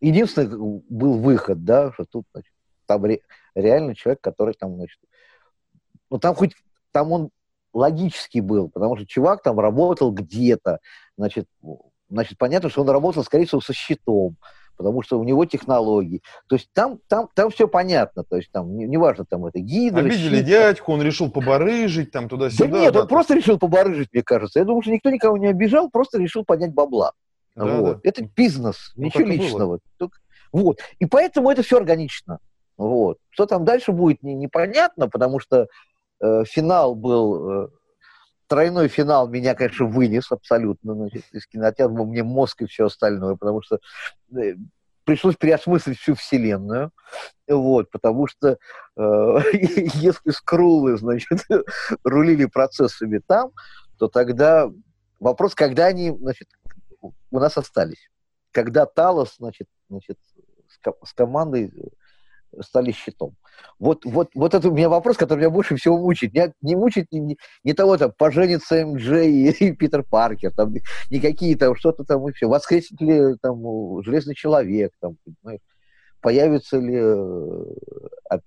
[0.00, 2.50] единственный был выход, да, что тут, значит,
[2.86, 3.20] там ре,
[3.54, 4.98] реально человек, который там, значит,
[6.10, 6.54] ну там хоть,
[6.92, 7.28] там он
[7.74, 10.78] логический был, потому что чувак там работал где-то,
[11.18, 11.46] значит,
[12.08, 14.38] значит, понятно, что он работал, скорее всего, со щитом,
[14.76, 16.22] потому что у него технологии.
[16.48, 20.00] То есть там, там, там все понятно, то есть там, неважно, не там это гидра,
[20.00, 22.66] Обидели щит, дядьку, он решил побарыжить, там туда-сюда.
[22.66, 24.58] Да нет, да, он просто решил побарыжить, мне кажется.
[24.58, 27.12] Я думаю, что никто никого не обижал, просто решил поднять бабла.
[27.54, 27.94] Да, вот.
[27.96, 28.00] да.
[28.08, 29.78] Это бизнес, ну, ничего личного.
[29.98, 30.18] Только,
[30.52, 30.78] вот.
[30.98, 32.38] И поэтому это все органично.
[32.76, 33.18] Вот.
[33.30, 35.68] Что там дальше будет, не, непонятно, потому что
[36.20, 37.70] э, финал был...
[38.48, 43.62] Тройной финал меня, конечно, вынес абсолютно значит, из кинотеатра, мне мозг и все остальное, потому
[43.62, 43.80] что
[44.36, 44.54] э,
[45.04, 46.92] пришлось переосмыслить всю вселенную,
[47.48, 48.58] вот, потому что э,
[49.94, 51.40] если скрулы, значит,
[52.04, 53.50] рулили процессами там,
[53.98, 54.70] то тогда
[55.20, 56.48] вопрос, когда они, значит,
[57.00, 58.10] у нас остались.
[58.52, 60.18] Когда Талос, значит, значит
[61.04, 61.72] с командой
[62.62, 63.36] стали щитом.
[63.78, 66.34] Вот, вот, вот это у меня вопрос, который меня больше всего мучает.
[66.34, 70.74] Не, не мучает не, не того, там, поженится МД и, и Питер Паркер, там,
[71.10, 72.46] никакие там, что-то там еще.
[72.46, 75.60] Воскресит ли там Железный Человек, там, понимаешь?
[76.20, 77.64] Появится ли э,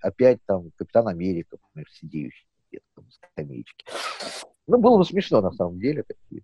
[0.01, 3.85] опять там Капитан Америка, например, сидеющий где-то там на скамеечке.
[4.67, 6.43] Ну, было бы смешно, на самом деле, такие.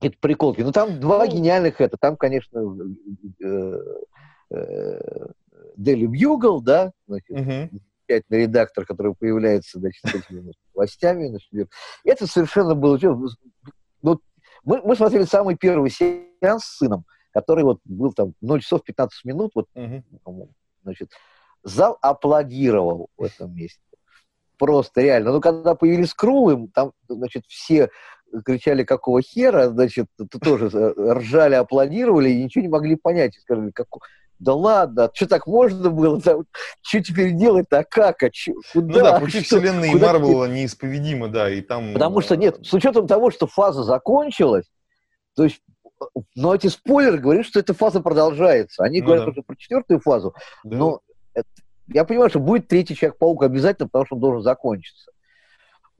[0.00, 0.60] Это приколки.
[0.60, 1.96] Ну, там два ну, гениальных это.
[1.96, 2.76] Там, конечно,
[3.42, 3.78] э,
[4.50, 5.26] э,
[5.78, 7.80] Daily Bugle, да, значит, угу.
[8.28, 11.28] редактор, который появляется, значит, с этими властями.
[11.28, 11.70] Значит,
[12.04, 12.98] это совершенно было...
[14.02, 14.20] Вот,
[14.64, 19.24] мы, мы смотрели самый первый сеанс с сыном, который вот был там 0 часов 15
[19.24, 20.50] минут, вот, угу.
[20.82, 21.10] значит,
[21.62, 23.80] зал аплодировал в этом месте.
[24.58, 25.32] Просто реально.
[25.32, 27.90] Ну, когда появились Крулы, там, значит, все
[28.44, 30.06] кричали, какого хера, значит,
[30.40, 33.34] тоже ржали, аплодировали и ничего не могли понять.
[33.34, 33.88] Сказали, как,
[34.38, 36.20] да ладно, что так можно было?
[36.20, 38.22] Что теперь делать А как?
[38.22, 38.86] А чё, куда?
[38.98, 41.92] Ну да, пути Что- вселенной куда Марвела неисповедимы, да, и там...
[41.94, 44.66] Потому что э, нет, с учетом того, что фаза закончилась,
[45.36, 48.82] то есть, э, но эти спойлеры говорят, что эта фаза продолжается.
[48.84, 49.30] Они Ну говорят да.
[49.30, 50.76] уже про четвертую фазу, да.
[50.76, 51.00] но
[51.32, 51.48] это-
[51.88, 55.10] я понимаю, что будет третий Человек-паук обязательно, потому что он должен закончиться.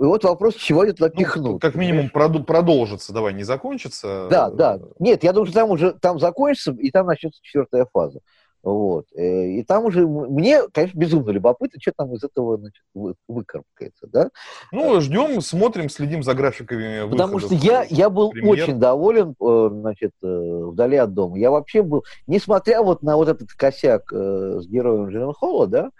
[0.00, 4.26] И вот вопрос, чего они туда Ну, как минимум проду- продолжится, давай, не закончится.
[4.28, 4.80] Да, э, да.
[4.98, 8.18] Нет, я думаю, что там уже там закончится, и там начнется четвертая фаза.
[8.64, 9.04] Вот.
[9.14, 14.06] Э, И там уже мне, конечно, безумно любопытно, что там из этого значит, вы- выкарабкается,
[14.08, 14.30] да?
[14.72, 18.52] Ну, ждем, смотрим, следим за графиками Потому что я, э, я был премьер.
[18.64, 21.38] очень доволен, э, значит, э, вдали от дома.
[21.38, 25.90] Я вообще был, несмотря вот на вот этот косяк э, с героем Джилленхола, да,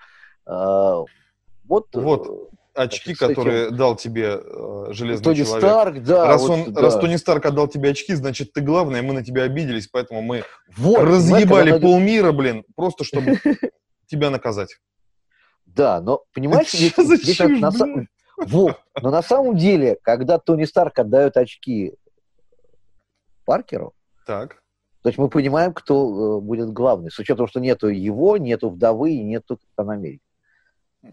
[0.47, 1.05] э,
[1.69, 5.59] вот, э, Вот, Очки, этим- которые дал тебе э, Железный Тони Человек.
[5.59, 6.27] Старк, да.
[6.27, 6.81] раз, вот, он, да.
[6.81, 10.43] раз Тони Старк отдал тебе очки, значит, ты главный, мы на тебя обиделись, поэтому мы
[10.77, 13.39] Вот, разъебали когда- полмира, блин, просто чтобы
[14.07, 14.77] тебя наказать.
[15.67, 18.09] Да, но понимаешь, Это здесь- на са- блин?
[18.39, 18.81] Вот.
[19.01, 21.95] Но на самом деле, когда Тони Старк отдает очки
[23.45, 23.93] Паркеру,
[24.27, 24.57] Так.
[25.03, 27.11] то есть мы понимаем, кто э, будет главный.
[27.11, 30.23] С учетом, что нету его, нету вдовы и нету Капитана Америки.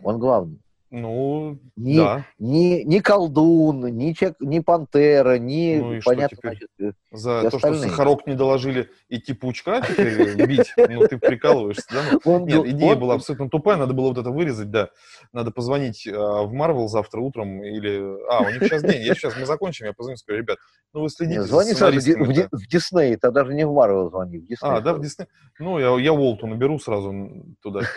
[0.04, 0.60] Он главный.
[0.94, 2.26] Ну, Ни, да.
[2.38, 6.52] ни, ни колдун, ни, чек, ни пантера, ни, Ну и что понятно, теперь?
[6.52, 7.90] значит, э, За И то, что остальные.
[7.90, 10.74] Сахарок не доложили идти паучка теперь бить.
[10.76, 12.02] Ну, ты прикалываешься, да?
[12.12, 14.90] Ну, он, Нет, идея он- была абсолютно тупая, надо было вот это вырезать, да.
[15.32, 17.98] Надо позвонить э, в Марвел завтра утром или...
[18.30, 20.58] А, у них сейчас день, я сейчас, мы закончим, я позвоню, скажу, ребят,
[20.94, 24.46] ну вы следите Нет, звони сразу в, Дисней, ты даже не в Марвел звони, в
[24.46, 24.72] Дисней.
[24.74, 25.28] А, да, в Дисней.
[25.58, 27.14] Ну, я, я Волту наберу сразу
[27.62, 27.80] туда.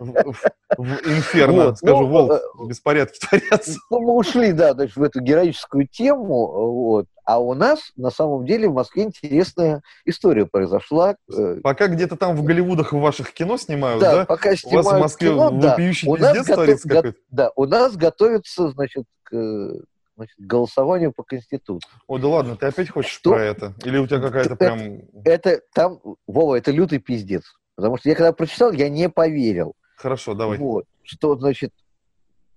[0.00, 0.42] В, в-
[0.78, 1.66] в Инферно.
[1.66, 3.78] Вот, Скажу, ну, Волт, э, беспорядки творятся.
[3.90, 7.06] Ну, мы ушли, да, значит, в эту героическую тему, вот.
[7.24, 11.14] А у нас, на самом деле, в Москве интересная история произошла.
[11.32, 14.24] Э, Пока где-то там в Голливудах в ваших кино снимают, Да, да?
[14.26, 16.94] пока У вас снимают в Москве кино, да, вопиющий у нас пиздец готов- творится го-
[16.96, 17.18] какой-то.
[17.30, 19.72] да, у нас готовится, значит, к
[20.16, 21.88] значит, голосованию по Конституции.
[22.06, 23.30] Ой, да ладно, ты опять хочешь Что?
[23.30, 23.74] про это?
[23.84, 25.00] Или у тебя какая-то Это- прям...
[25.24, 27.44] Это там, Вова, это лютый пиздец.
[27.76, 29.74] Потому что я когда прочитал, я не поверил.
[29.96, 30.58] Хорошо, давай.
[30.58, 31.72] Вот, что, значит,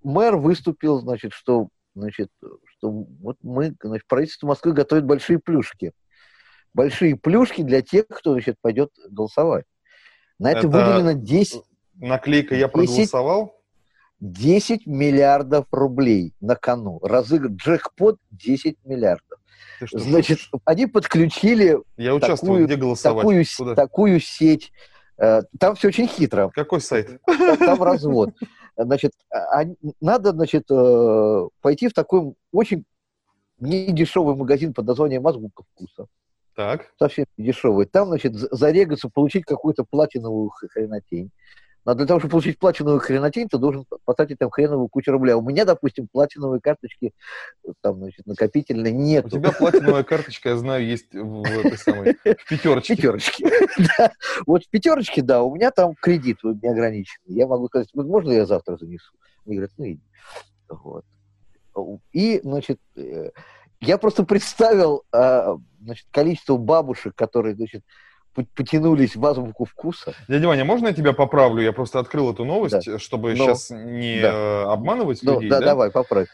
[0.03, 2.29] мэр выступил, значит, что, значит,
[2.65, 5.91] что вот мы, значит, правительство Москвы готовит большие плюшки.
[6.73, 9.65] Большие плюшки для тех, кто, значит, пойдет голосовать.
[10.39, 11.61] На это, Это- выделено 10,
[11.95, 13.61] Наклейка «Я проголосовал».
[14.19, 16.99] 10 миллиардов рублей на кону.
[17.01, 19.39] Разыгран джекпот 10 миллиардов.
[19.79, 20.61] Ты что, Значит, шутишь?
[20.65, 23.21] они подключили я участвовал, такую- где голосовать?
[23.23, 23.75] такую, Куда?
[23.75, 24.71] такую сеть.
[25.17, 26.49] Э, Там все очень хитро.
[26.53, 27.19] Какой сайт?
[27.59, 28.33] там, развод.
[28.77, 29.63] Значит, а-
[30.01, 32.83] надо, значит, э, пойти в такой очень
[33.59, 36.07] недешевый магазин под названием «Азбука вкуса».
[36.55, 36.91] Так.
[36.99, 37.85] Совсем недешевый.
[37.85, 41.31] Там, значит, за- зарегаться, получить какую-то платиновую хренотень.
[41.85, 45.33] Но для того, чтобы получить платиновую хренотень, ты должен потратить там хреновую кучу рублей.
[45.33, 47.13] А у меня, допустим, платиновой карточки
[47.63, 49.29] э, там, значит, накопительной У нет.
[49.29, 52.95] тебя платиновая карточка, я знаю, есть в этой самой в пятерочке.
[52.95, 53.45] пятерочки.
[53.97, 54.11] Да.
[54.47, 57.35] Вот в пятерочке, да, у меня там кредит неограниченный.
[57.37, 59.13] Я могу сказать, «Вот можно я завтра занесу?
[59.45, 60.01] Мне говорят, ну иди.
[60.69, 61.05] Вот.
[62.13, 63.29] И, значит, э,
[63.81, 67.83] я просто представил а, значит, количество бабушек, которые, значит,
[68.35, 70.13] потянулись в азбуку вкуса.
[70.27, 71.61] Дядя Ваня, можно я тебя поправлю?
[71.61, 74.31] Я просто открыл эту новость, чтобы Ну, сейчас не да.
[74.33, 75.49] э, обманывать Ну, людей.
[75.49, 75.65] да, да?
[75.67, 76.27] давай, поправь.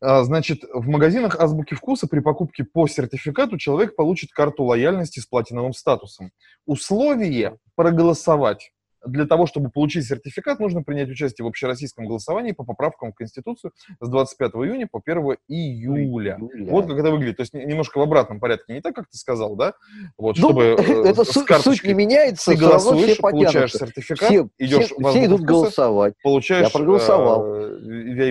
[0.00, 5.26] А, Значит, в магазинах азбуки вкуса при покупке по сертификату человек получит карту лояльности с
[5.26, 6.30] платиновым статусом.
[6.66, 8.72] Условие проголосовать.
[9.06, 13.72] Для того, чтобы получить сертификат, нужно принять участие в общероссийском голосовании по поправкам в Конституцию
[14.00, 16.36] с 25 июня по 1 июля.
[16.40, 16.70] Юля.
[16.70, 17.36] Вот как это выглядит.
[17.36, 18.72] То есть не- немножко в обратном порядке.
[18.74, 19.74] Не так, как ты сказал, да?
[20.18, 23.78] Вот, Ну, чтобы э, это с су- суть не меняется, ты голосуешь, все получаешь потянутся.
[23.78, 26.14] сертификат, Все, идешь все- в все идут вкуса, голосовать.
[26.22, 27.54] получаешь Я проголосовал.
[27.54, 27.78] э,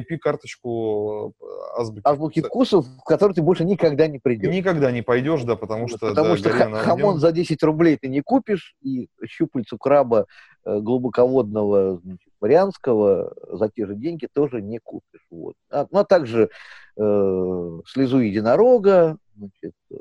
[0.01, 4.53] VIP-карточку э, азбуки Азбуки вкусов, в которые ты больше никогда не придешь.
[4.53, 6.09] Никогда не пойдешь, да, потому что...
[6.09, 10.25] Потому да, что хамон за 10 рублей ты не купишь, и щупальцу краба
[10.67, 15.25] глубоководного значит, марианского за те же деньги тоже не купишь.
[15.29, 15.55] Вот.
[15.69, 16.49] А, ну, а также
[16.97, 19.95] э, слезу единорога, значит, э,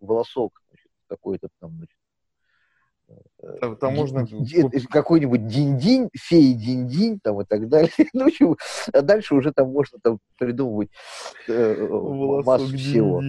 [0.00, 0.60] волосок
[1.08, 1.96] какой-то там, значит,
[3.60, 4.26] Там- там можно
[4.90, 7.90] какой-нибудь динь-динь, феи динь-динь там и так далее.
[8.14, 8.56] Ну, общем,
[8.92, 10.90] а дальше уже там можно там придумывать
[11.48, 11.86] э,
[12.44, 13.22] массу всего.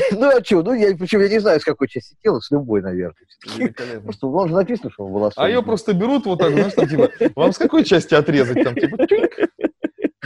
[0.12, 0.62] Ну, а что?
[0.62, 3.14] Ну, я, причем я не знаю, с какой части тела, с любой, наверное.
[3.56, 4.00] Великолепно.
[4.02, 5.38] Просто он же написано, что он волосок.
[5.38, 8.62] А ее просто берут вот так, знаешь, там типа, вам с какой части отрезать?
[8.64, 9.32] Там типа, тюльк,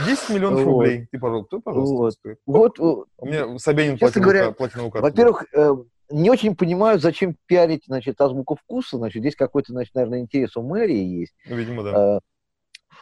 [0.07, 0.67] 10 миллионов Вот.
[0.67, 1.07] рублей.
[1.11, 2.37] Ты, пожалуйста, пожалуйста.
[2.47, 2.79] Вот.
[2.79, 5.07] Вот, э, У меня Собянин платиновую говоря, платиновую карту.
[5.09, 5.71] во-первых, э,
[6.11, 8.97] не очень понимаю, зачем пиарить, значит, азбуку вкуса.
[8.97, 11.35] Значит, здесь какой-то, значит, наверное, интерес у мэрии есть.
[11.49, 12.17] Ну, видимо, да.
[12.17, 12.21] Э,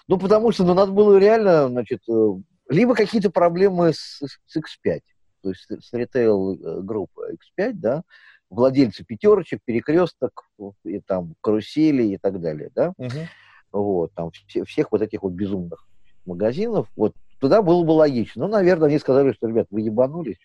[0.09, 2.29] Ну, потому что ну, надо было реально, значит, э,
[2.71, 5.01] либо какие-то проблемы с, с X5,
[5.43, 8.03] то есть с ритейл группы X5, да,
[8.51, 10.49] владельцы пятерочек, перекресток,
[10.85, 13.27] и там карусели и так далее, да, Мгм.
[13.73, 15.87] вот, там все- всех вот этих вот безумных
[16.25, 18.47] магазинов, вот туда было бы логично.
[18.47, 20.41] Ну, наверное, они сказали, что, ребят, вы ебанулись.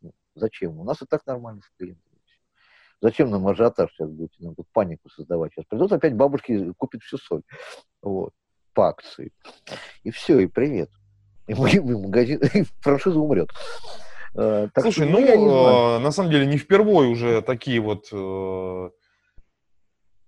[0.00, 0.78] Ну, Зачем?
[0.78, 2.02] У нас и так нормально с клиентами.
[3.02, 5.52] Зачем нам ажиотаж сейчас будете нам тут панику создавать?
[5.52, 7.42] Сейчас придут опять бабушки купят всю соль.
[8.00, 8.32] Вот.
[8.72, 9.32] По акции.
[10.02, 10.90] И все, и привет.
[11.48, 12.40] Магазин,
[12.80, 13.50] франшиза умрет.
[14.34, 15.96] Э, так Слушай, что, ну, знаю.
[15.96, 18.08] э, на самом деле, не впервой уже такие вот...
[18.12, 18.90] э,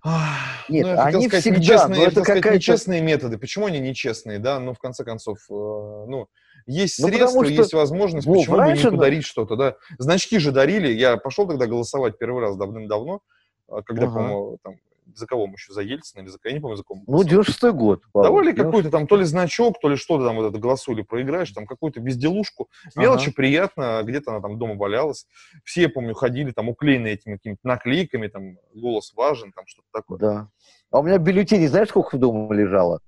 [0.03, 3.39] ах, Нет, ну, я они сказать, всегда, нечестные, но это сказать, нечестные методы.
[3.39, 4.61] Почему они нечестные, да?
[4.61, 6.29] Ну, в конце концов, ну,
[6.67, 9.77] есть Ну, средства, что, есть возможность, Вов, почему бы не подарить что-то, да?
[9.99, 10.89] Значки же дарили.
[10.89, 13.21] Я пошел тогда голосовать первый раз давным-давно,
[13.85, 14.15] когда, Ага.
[14.15, 14.77] по-моему, там,
[15.19, 17.05] за кого мы еще, за Ельцина или за кого, я не помню, за кого Ну,
[17.07, 17.31] голосовали.
[17.31, 18.03] 96 год.
[18.13, 18.65] Павел, Давали 96.
[18.67, 22.01] какой-то там то ли значок, то ли что-то там вот это голосули, проиграешь, там какую-то
[22.01, 22.69] безделушку.
[22.97, 23.33] Мелочи Ага.
[23.37, 25.27] приятно, где-то она там дома валялась.
[25.65, 30.19] Все, я помню, ходили там уклеенные этими какими-то наклейками, там голос важен, там что-то такое.
[30.19, 30.49] Да.
[30.91, 33.01] А у меня бюллетеней, знаешь, сколько дома лежало?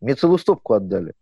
[0.00, 1.14] Мне целую стопку отдали.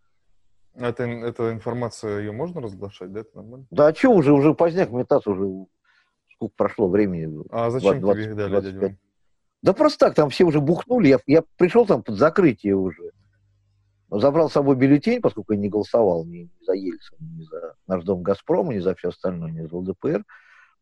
[0.75, 3.21] Это, эта информация, ее можно разглашать, да?
[3.21, 3.67] Это нормально?
[3.71, 5.67] Да а что уже, уже поздняк метаться, уже
[6.35, 7.45] сколько прошло времени.
[7.51, 8.73] А зачем 20, тебе их дали, 25?
[8.73, 8.99] дядя Вань?
[9.63, 11.09] Да просто так, там все уже бухнули.
[11.09, 13.13] Я, я пришел там под закрытие уже.
[14.11, 18.05] Забрал с собой бюллетень, поскольку я не голосовал ни, ни за Ельцина, ни за наш
[18.05, 20.25] дом «Газпром», ни за все остальное, ни за ЛДПР.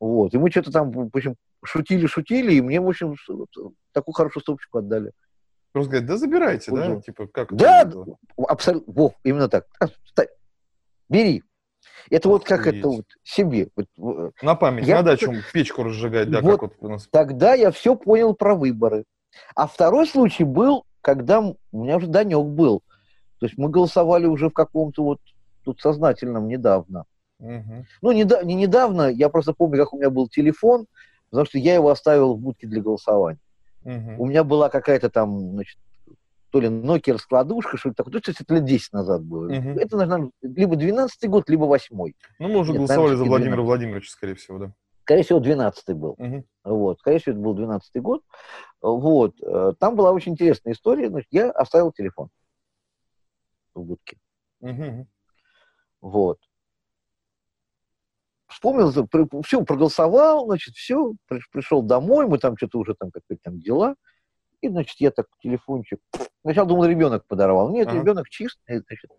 [0.01, 0.35] Вот.
[0.35, 3.15] И мы что-то там, в общем, шутили-шутили, и мне, в общем,
[3.93, 5.13] такую хорошую стопочку отдали.
[5.73, 6.91] Просто говорят, да забирайте, да?
[6.91, 7.03] Уже.
[7.03, 7.89] Типа, как Да,
[8.49, 8.93] абсолютно.
[8.93, 9.67] Вов, именно так.
[11.09, 11.45] Бери.
[12.09, 13.69] Это вот как это вот себе.
[13.77, 16.53] Вот, э, На память, Я- на дачу печку разжигать, да, Вот.
[16.53, 17.09] как вот у нас.
[17.11, 19.05] Тогда я все понял про выборы.
[19.55, 22.83] А второй случай был, когда у меня уже Данек был.
[23.39, 25.19] То есть мы голосовали уже в каком-то вот
[25.65, 27.05] тут сознательном недавно.
[27.39, 27.87] Мгм.
[28.03, 30.87] Ну, неда- не недавно, я просто помню, как у меня был телефон,
[31.31, 33.39] потому что я его оставил в будке для голосования.
[33.85, 34.21] Мгм.
[34.21, 35.79] У меня была какая-то там, значит,
[36.51, 38.21] то ли Nokia раскладушка, что-то такое.
[38.21, 39.49] То есть это лет 10 назад было.
[39.49, 39.79] Мгм.
[39.79, 43.67] Это, наверное, либо 12 год, либо 8 Ну, мы уже Нет, голосовали за Владимира 12.
[43.67, 44.73] Владимировича, скорее всего, да.
[45.03, 46.15] Скорее всего, 12 был.
[46.19, 46.45] Мгм.
[46.65, 46.99] Вот.
[47.01, 48.23] Скорее всего, это был 12 год.
[48.81, 49.35] Вот.
[49.43, 51.09] Э, Там была очень интересная история.
[51.09, 52.29] Значит, я оставил телефон
[53.75, 54.19] в будке.
[54.61, 55.07] Мгм.
[56.01, 56.39] Вот.
[58.49, 58.93] Вспомнил,
[59.43, 61.15] все, проголосовал, значит, все,
[61.53, 63.95] пришел домой, мы там что-то уже там какие-то там дела.
[64.61, 66.01] И, значит, я так телефончик.
[66.43, 67.71] Сначала думал, ребенок подорвал.
[67.71, 67.99] Нет, Ага.
[67.99, 69.11] ребенок чистый, значит.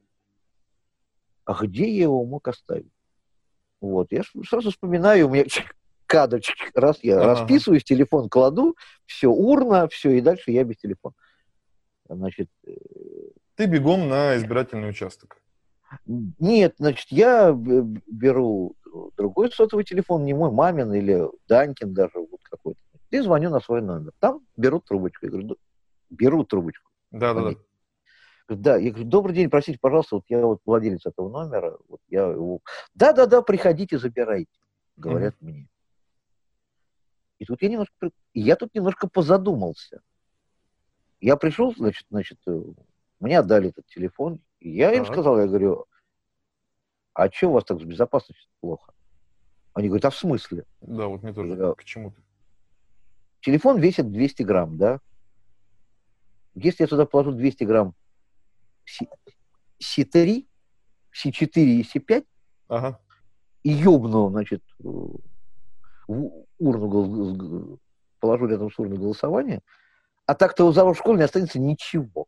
[1.45, 2.91] А где я его мог оставить?
[3.79, 5.45] Вот, я сразу вспоминаю, у меня
[6.05, 6.41] кадр,
[6.75, 7.25] раз я Ага.
[7.27, 8.75] расписываюсь, телефон кладу,
[9.05, 11.15] все, урна, все, и дальше я без телефона.
[12.07, 12.73] Значит, э,
[13.55, 15.41] Ты бегом на избирательный участок.
[16.05, 18.75] Нет, значит, я беру
[19.17, 22.79] другой сотовый телефон, не мой, мамин или Данькин даже вот какой-то.
[23.11, 24.13] И звоню на свой номер.
[24.19, 25.25] Там берут трубочку.
[25.25, 25.55] Я говорю, «Да,
[26.09, 26.89] берут трубочку.
[27.11, 27.55] Да, да, да.
[28.47, 32.25] Да, я говорю, добрый день, простите, пожалуйста, вот я вот владелец этого номера, вот я
[32.25, 32.59] его...
[32.93, 34.51] Да-да-да, приходите, забирайте,
[34.97, 35.69] говорят мне.
[37.39, 38.11] И тут я немножко...
[38.33, 40.01] я тут немножко позадумался.
[41.21, 42.61] Я пришел, значит, значит, э,
[43.21, 45.13] мне отдали этот телефон, и я им Так.
[45.13, 45.85] сказал, я говорю,
[47.13, 48.93] а что у вас так с безопасностью плохо?
[49.73, 50.65] Они говорят, а в смысле?
[50.81, 51.55] Да, вот мне тоже.
[51.55, 51.73] Да.
[51.73, 52.21] К чему ты?
[53.41, 54.99] Телефон весит 200 грамм, да?
[56.55, 57.93] Если я туда положу 200 грамм
[58.85, 59.07] Си-
[59.79, 60.45] Си-3,
[61.11, 62.25] Си-4 и Си-5,
[62.67, 62.99] Ага.
[63.63, 64.83] и ёбну, значит, э,
[66.07, 67.79] в урну
[68.19, 69.61] положу рядом с урной голосования,
[70.25, 72.27] а так-то у зала в школе не останется ничего.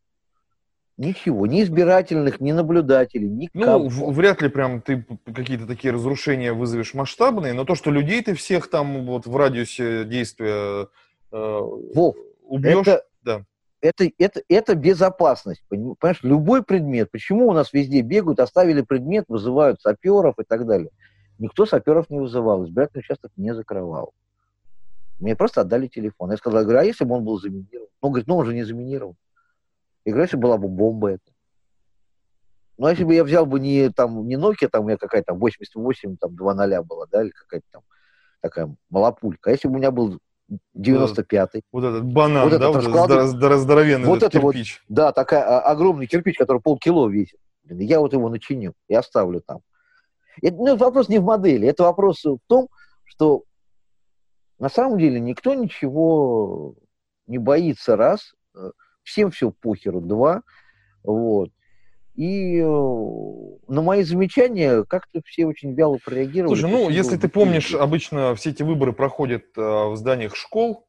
[0.96, 1.48] Ничего.
[1.48, 3.80] Ни избирательных, ни наблюдателей, никого.
[3.84, 8.22] Ну, в- вряд ли прям ты какие-то такие разрушения вызовешь масштабные, но то, что людей
[8.24, 10.88] ты всех там вот в радиусе действия
[11.34, 13.46] Вов, убьешь, это, да.
[13.82, 15.64] это, это, это безопасность.
[15.70, 17.10] поним- Понимаешь, любой предмет.
[17.12, 20.92] Почему у нас везде бегают, оставили предмет, вызывают саперов и так далее.
[21.40, 24.14] Никто саперов не вызывал, избирательный участок не закрывал.
[25.20, 26.32] Мне просто отдали телефон.
[26.32, 27.90] Я сказал, я говорю, а если бы он был заминирован?
[28.02, 29.16] Он говорит, ну он же не заминирован.
[30.06, 31.32] Я говорю, если была бы бомба это.
[32.78, 35.28] Ну, а если бы я взял бы не, там, не Nokia, там у меня какая-то
[35.28, 37.82] там 88, там 2.0 была, да, или какая-то там
[38.42, 39.50] такая малопулька.
[39.50, 40.20] А если бы у меня был
[40.78, 44.84] 95-й, Вот этот банан, Вот да, этот вот этот здоровенный Вот этот это вот кирпич.
[44.90, 47.40] Да, такая а, огромный кирпич, который полкило весит.
[47.70, 49.60] Я вот его начиню и оставлю там.
[50.42, 52.68] Это, ну, это вопрос не в модели, это вопрос в том,
[53.04, 53.44] что
[54.60, 56.76] на самом деле никто ничего
[57.28, 58.72] не боится, раз, э,
[59.04, 60.42] всем все похеру, два,
[61.04, 61.52] вот.
[62.16, 66.54] И э, на мои замечания как-то все очень вяло прореагировали.
[66.60, 70.86] Слушай, ну, если ты помнишь, обычно все эти выборы проходят э, в зданиях школ,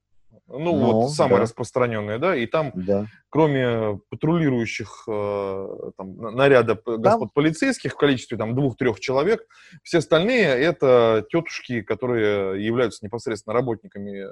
[0.46, 1.42] ну, Ну, вот самые да.
[1.44, 3.06] распространенные, да, и там, Да.
[3.30, 9.46] кроме патрулирующих э, там, на- наряда господ полицейских в количестве там двух-трех человек,
[9.82, 14.26] все остальные это тетушки, которые являются непосредственно работниками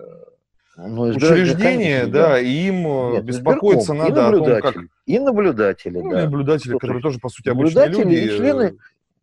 [0.76, 4.64] э, Ну, комиссий, да, и им э, Нет, беспокоиться избирком, и надо о том, как...
[4.76, 6.22] наблюдатели, И наблюдатели, Ну, да.
[6.22, 8.24] наблюдатели, Что которые то тоже, по сути, обычные наблюдатели люди.
[8.24, 8.76] и э, члены-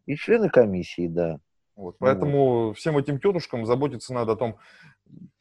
[0.06, 1.40] И члены комиссии, да.
[1.76, 4.58] Вот, поэтому всем этим тетушкам заботиться надо о том,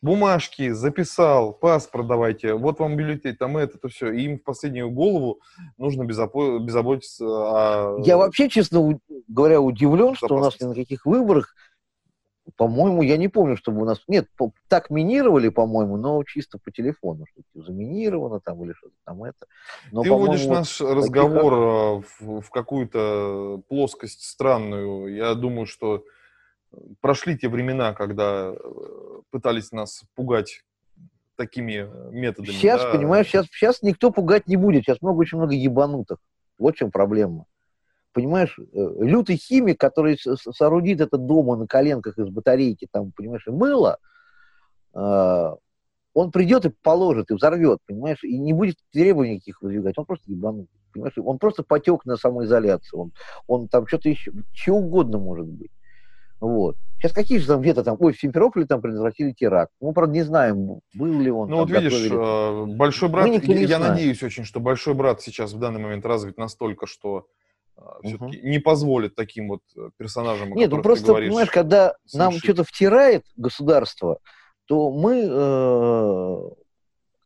[0.01, 4.13] бумажки записал, паспорт давайте, вот вам бюллетень, там это, то все.
[4.13, 5.41] И им в последнюю голову
[5.79, 8.01] нужно безопо- беззаботиться о...
[8.05, 11.55] Я вообще, честно говоря, удивлен, что у нас ни на каких выборах,
[12.57, 14.03] по-моему, я не помню, чтобы у нас...
[14.09, 18.95] Нет, по- так минировали, по-моему, но чисто по телефону, что типа заминировано там или что-то
[19.05, 19.47] там это.
[19.93, 25.15] Но, Ты уводишь вот наш разговор э, в, в какую-то плоскость странную.
[25.15, 26.05] Я думаю, что
[27.01, 28.57] прошли те времена, когда э,
[29.31, 30.63] пытались нас пугать
[31.37, 32.55] такими методами.
[32.55, 32.91] Сейчас, да.
[32.93, 34.85] понимаешь, сейчас, сейчас никто пугать не будет.
[34.85, 36.19] Сейчас много, очень много ебанутых.
[36.59, 37.47] Вот в чем проблема.
[38.19, 43.53] Понимаешь, э, лютый химик, который соорудит это дома на коленках из батарейки, там, понимаешь, и
[43.53, 43.99] мыло,
[44.93, 45.55] э,
[46.15, 49.97] он придет и положит, и взорвет, понимаешь, и не будет требований никаких выдвигать.
[49.99, 53.03] Он просто ебанутый, понимаешь, он просто потек на самоизоляцию.
[53.03, 53.13] Он,
[53.47, 55.71] он там что-то еще, чего угодно может быть.
[56.41, 56.77] Вот.
[56.99, 59.71] Сейчас какие же там где-то там, ой, в Симферополе там предотвратили теракт.
[59.81, 61.51] Мы, правда, не знаем, был ли он.
[61.51, 62.73] Ну вот видишь, готовили.
[62.73, 63.95] э, большой брат, никто не я знаем.
[63.95, 67.29] надеюсь очень, что большой брат сейчас в данный момент развит настолько, что
[67.79, 68.03] Мгм.
[68.03, 71.29] все-таки не позволит таким вот э, персонажам, о Нет, ну которых ты просто, говоришь.
[71.29, 72.45] понимаешь, когда нам совершить.
[72.45, 74.19] что-то втирает государство,
[74.67, 76.51] то мы, э,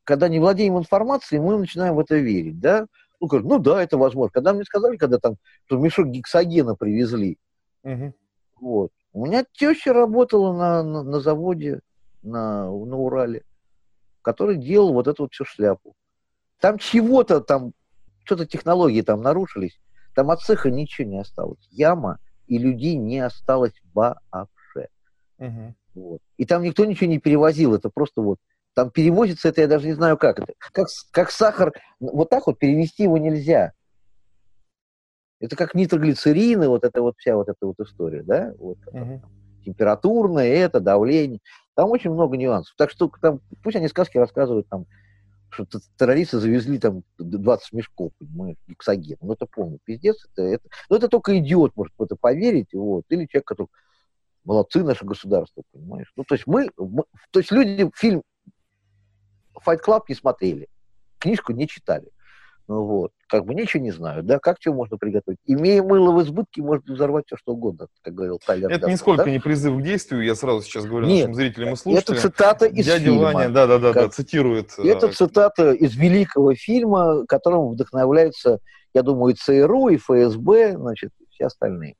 [0.04, 2.86] когда не владеем информацией, мы начинаем в это верить, да?
[3.20, 4.30] Ну, говорят, ну да, это возможно.
[4.32, 5.36] Когда мне сказали, когда там,
[5.66, 7.38] что мешок гексогена привезли,
[7.82, 8.14] Мгм.
[8.60, 8.90] вот.
[9.12, 11.80] У меня теща работала на, на, на заводе
[12.22, 13.44] на, на Урале,
[14.22, 15.94] который делал вот эту вот всю шляпу.
[16.60, 17.72] Там чего-то там,
[18.24, 19.78] что-то технологии там нарушились,
[20.14, 21.66] там от цеха ничего не осталось.
[21.70, 24.88] Яма, и людей не осталось вообще.
[25.38, 25.74] Мгм.
[25.94, 26.20] Вот.
[26.36, 28.38] И там никто ничего не перевозил, это просто вот,
[28.74, 30.54] там перевозится это, я даже не знаю как это.
[30.58, 33.72] Как, как сахар, вот так вот перевести его нельзя.
[35.40, 38.54] Это как нитроглицерины, вот эта вот вся вот эта вот история, да?
[38.58, 39.22] Вот, Мгм.
[39.64, 41.40] температурное, это, давление.
[41.74, 42.74] Там очень много нюансов.
[42.76, 44.86] Так что там, пусть они сказки рассказывают, там,
[45.52, 49.18] что террористы завезли там 20 мешков, понимаешь, гексоген.
[49.20, 50.24] Ну, это полный пиздец.
[50.32, 53.68] Это, это, ну, это только идиот может в это поверить, вот, или человек, который
[54.44, 56.12] молодцы наше государство, понимаешь.
[56.16, 58.22] Ну, то есть мы, мы- то есть люди фильм
[59.64, 60.68] Fight Club не смотрели,
[61.18, 62.10] книжку не читали.
[62.68, 65.38] Ну, вот, как бы ничего не знают, да, как чего можно приготовить.
[65.46, 68.68] Имея мыло в избытке, можно взорвать все, что угодно, как говорил Тайлер.
[68.70, 69.30] Это Дарден, нисколько да?
[69.30, 72.18] не призыв к действию, я сразу сейчас говорю Нет, нашим зрителям и Это слушателям.
[72.20, 73.22] цитата из Дядя фильма.
[73.22, 74.72] Ваня, да-да-да, Как- цитирует.
[74.78, 78.60] э, Это цитата из великого фильма, которым вдохновляются,
[78.94, 81.96] я думаю, и ЦРУ, и ФСБ, значит, и все остальные.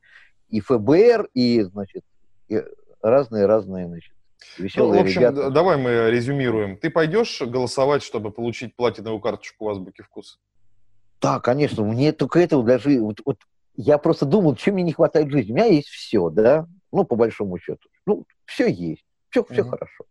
[0.48, 2.02] И ФБР, и, значит,
[3.02, 4.12] разные-разные, значит,
[4.58, 5.50] Ну, веселые в общем, ребята.
[5.50, 6.76] давай мы резюмируем.
[6.76, 10.38] Ты пойдешь голосовать, чтобы получить платиновую карточку в Азбуке вкуса?
[11.22, 13.00] Да, конечно, мне только этого даже...
[13.00, 13.36] Вот, вот
[13.76, 15.52] я просто думал, чем мне не хватает жизни.
[15.52, 17.88] У меня есть все, да, ну, по большому счету.
[18.06, 19.70] Ну, все есть, все, все Мгм.
[19.70, 20.04] хорошо.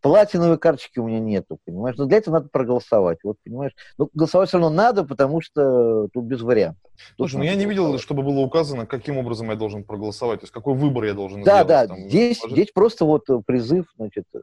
[0.00, 1.96] Платиновой карточки у меня нету, понимаешь?
[1.96, 3.72] Но для этого надо проголосовать, вот, понимаешь?
[3.98, 6.82] Ну, голосовать все равно надо, потому что тут без вариантов.
[7.16, 10.52] Слушай, ну я не видел, чтобы было указано, каким образом я должен проголосовать, то есть
[10.52, 11.68] какой выбор я должен Да, сделать.
[11.68, 14.38] да, там, здесь, положить- здесь просто вот э, призыв, значит, э,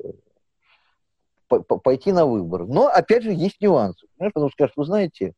[1.47, 2.65] по- по- пойти на выбор.
[2.65, 4.07] Но, опять же, есть нюансы.
[4.17, 5.33] Понимаешь, потому что скажут, вы знаете,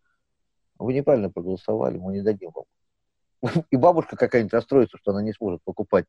[0.79, 3.63] вы неправильно проголосовали, мы не дадим вам.
[3.71, 6.05] И бабушка какая-нибудь расстроится, что она не сможет покупать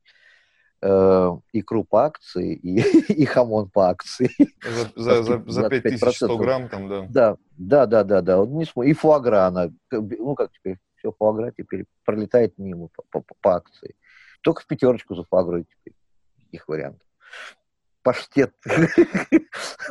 [0.81, 2.79] э, икру по акции и,
[3.13, 4.29] и хамон по акции.
[4.63, 5.81] За, за, за, за 25%.
[5.81, 7.05] 5100 грамм там, да.
[7.09, 8.41] Да, да, да, да, да.
[8.41, 13.35] Он не И фуагра она, ну как теперь, все фуагра теперь пролетает мимо по, по-
[13.41, 13.95] по акции.
[14.41, 15.95] Только в пятерочку за фуагрой теперь.
[16.51, 17.07] Их вариантов.
[18.03, 18.53] Паштет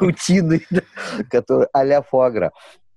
[0.01, 0.67] утиный,
[1.31, 2.53] который а-ля фуагра.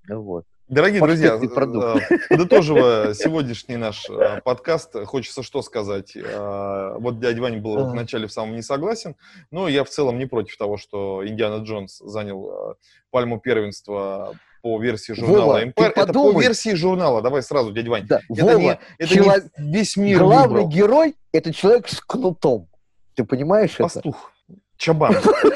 [0.10, 0.46] Вот.
[0.74, 6.16] Дорогие друзья, э, подытоживая сегодняшний наш э, подкаст, хочется что сказать.
[6.16, 9.16] Э, Вот дядя Ваня был вначале в самом не согласен,
[9.52, 12.76] но я в целом не против того, что Индиана Джонс занял
[13.12, 15.74] пальму первенства по версии журнала Вова, Empire.
[15.76, 16.42] Это по подумай.
[16.44, 18.08] версии журнала, давай сразу, дядя Вань.
[18.08, 20.70] Да, Это, Вова, не, это чело- не весь мир главный выбрал.
[20.70, 22.68] герой– это человек с кнутом.
[23.14, 23.84] Ты понимаешь это?
[23.84, 24.32] Пастух.
[24.78, 25.16] Чабан.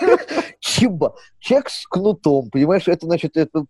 [0.59, 1.15] Чиба.
[1.39, 3.65] Человек с кнутом, понимаешь, это, значит, это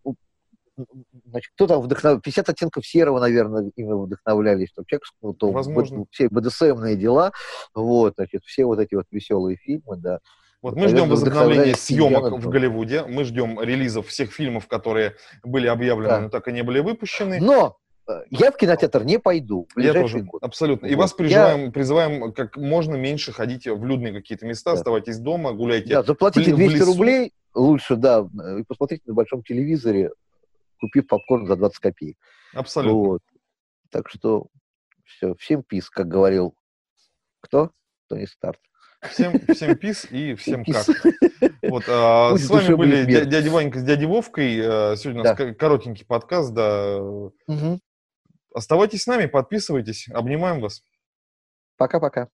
[1.26, 6.06] значит, кто там вдохновлял, 50 оттенков серого, наверное, именно вдохновлялись, там, человек с кнутом, Возможно.
[6.12, 7.32] все БДСМные дела,
[7.74, 10.20] вот, значит, все вот эти вот веселые фильмы, да.
[10.62, 12.50] Вот мы ждем возобновления съемок в.
[12.50, 13.04] Голливуде.
[13.04, 16.22] Мы ждем релизов всех фильмов, которые были объявлены, Да.
[16.22, 17.40] но так и не были выпущены.
[17.40, 17.78] Но
[18.10, 20.42] э, я в кинотеатр не пойду Я тоже, год.
[20.44, 20.88] абсолютно.
[20.88, 21.02] И Вот.
[21.04, 24.78] вас призываем, призываем как можно меньше ходить в людные какие-то места, Да.
[24.78, 25.90] оставайтесь дома, гуляйте.
[25.94, 26.86] Да, заплатите в 200 лесу.
[26.88, 30.10] рублей лучше, да, э, и посмотрите на большом телевизоре,
[30.80, 32.18] купив попкорн за 20 копеек.
[32.54, 32.98] Абсолютно.
[32.98, 33.22] Вот.
[33.92, 34.48] Так что
[35.06, 36.56] все, всем пис, как говорил
[37.42, 37.72] кто?
[38.10, 38.60] Тони Старт.
[39.10, 40.86] Всем, всем пис и всем пис.
[40.86, 41.14] как.
[41.62, 43.22] Вот, а, Пусть с вами были мир.
[43.22, 44.60] дя- дядя Ванька с дядей Вовкой.
[44.64, 45.46] А, Сегодня у нас Да.
[45.46, 47.00] ко- коротенький подкаст, да.
[47.48, 47.80] Мгм.
[48.54, 50.82] Оставайтесь с нами, подписывайтесь, обнимаем вас.
[51.78, 52.28] Пока-пока.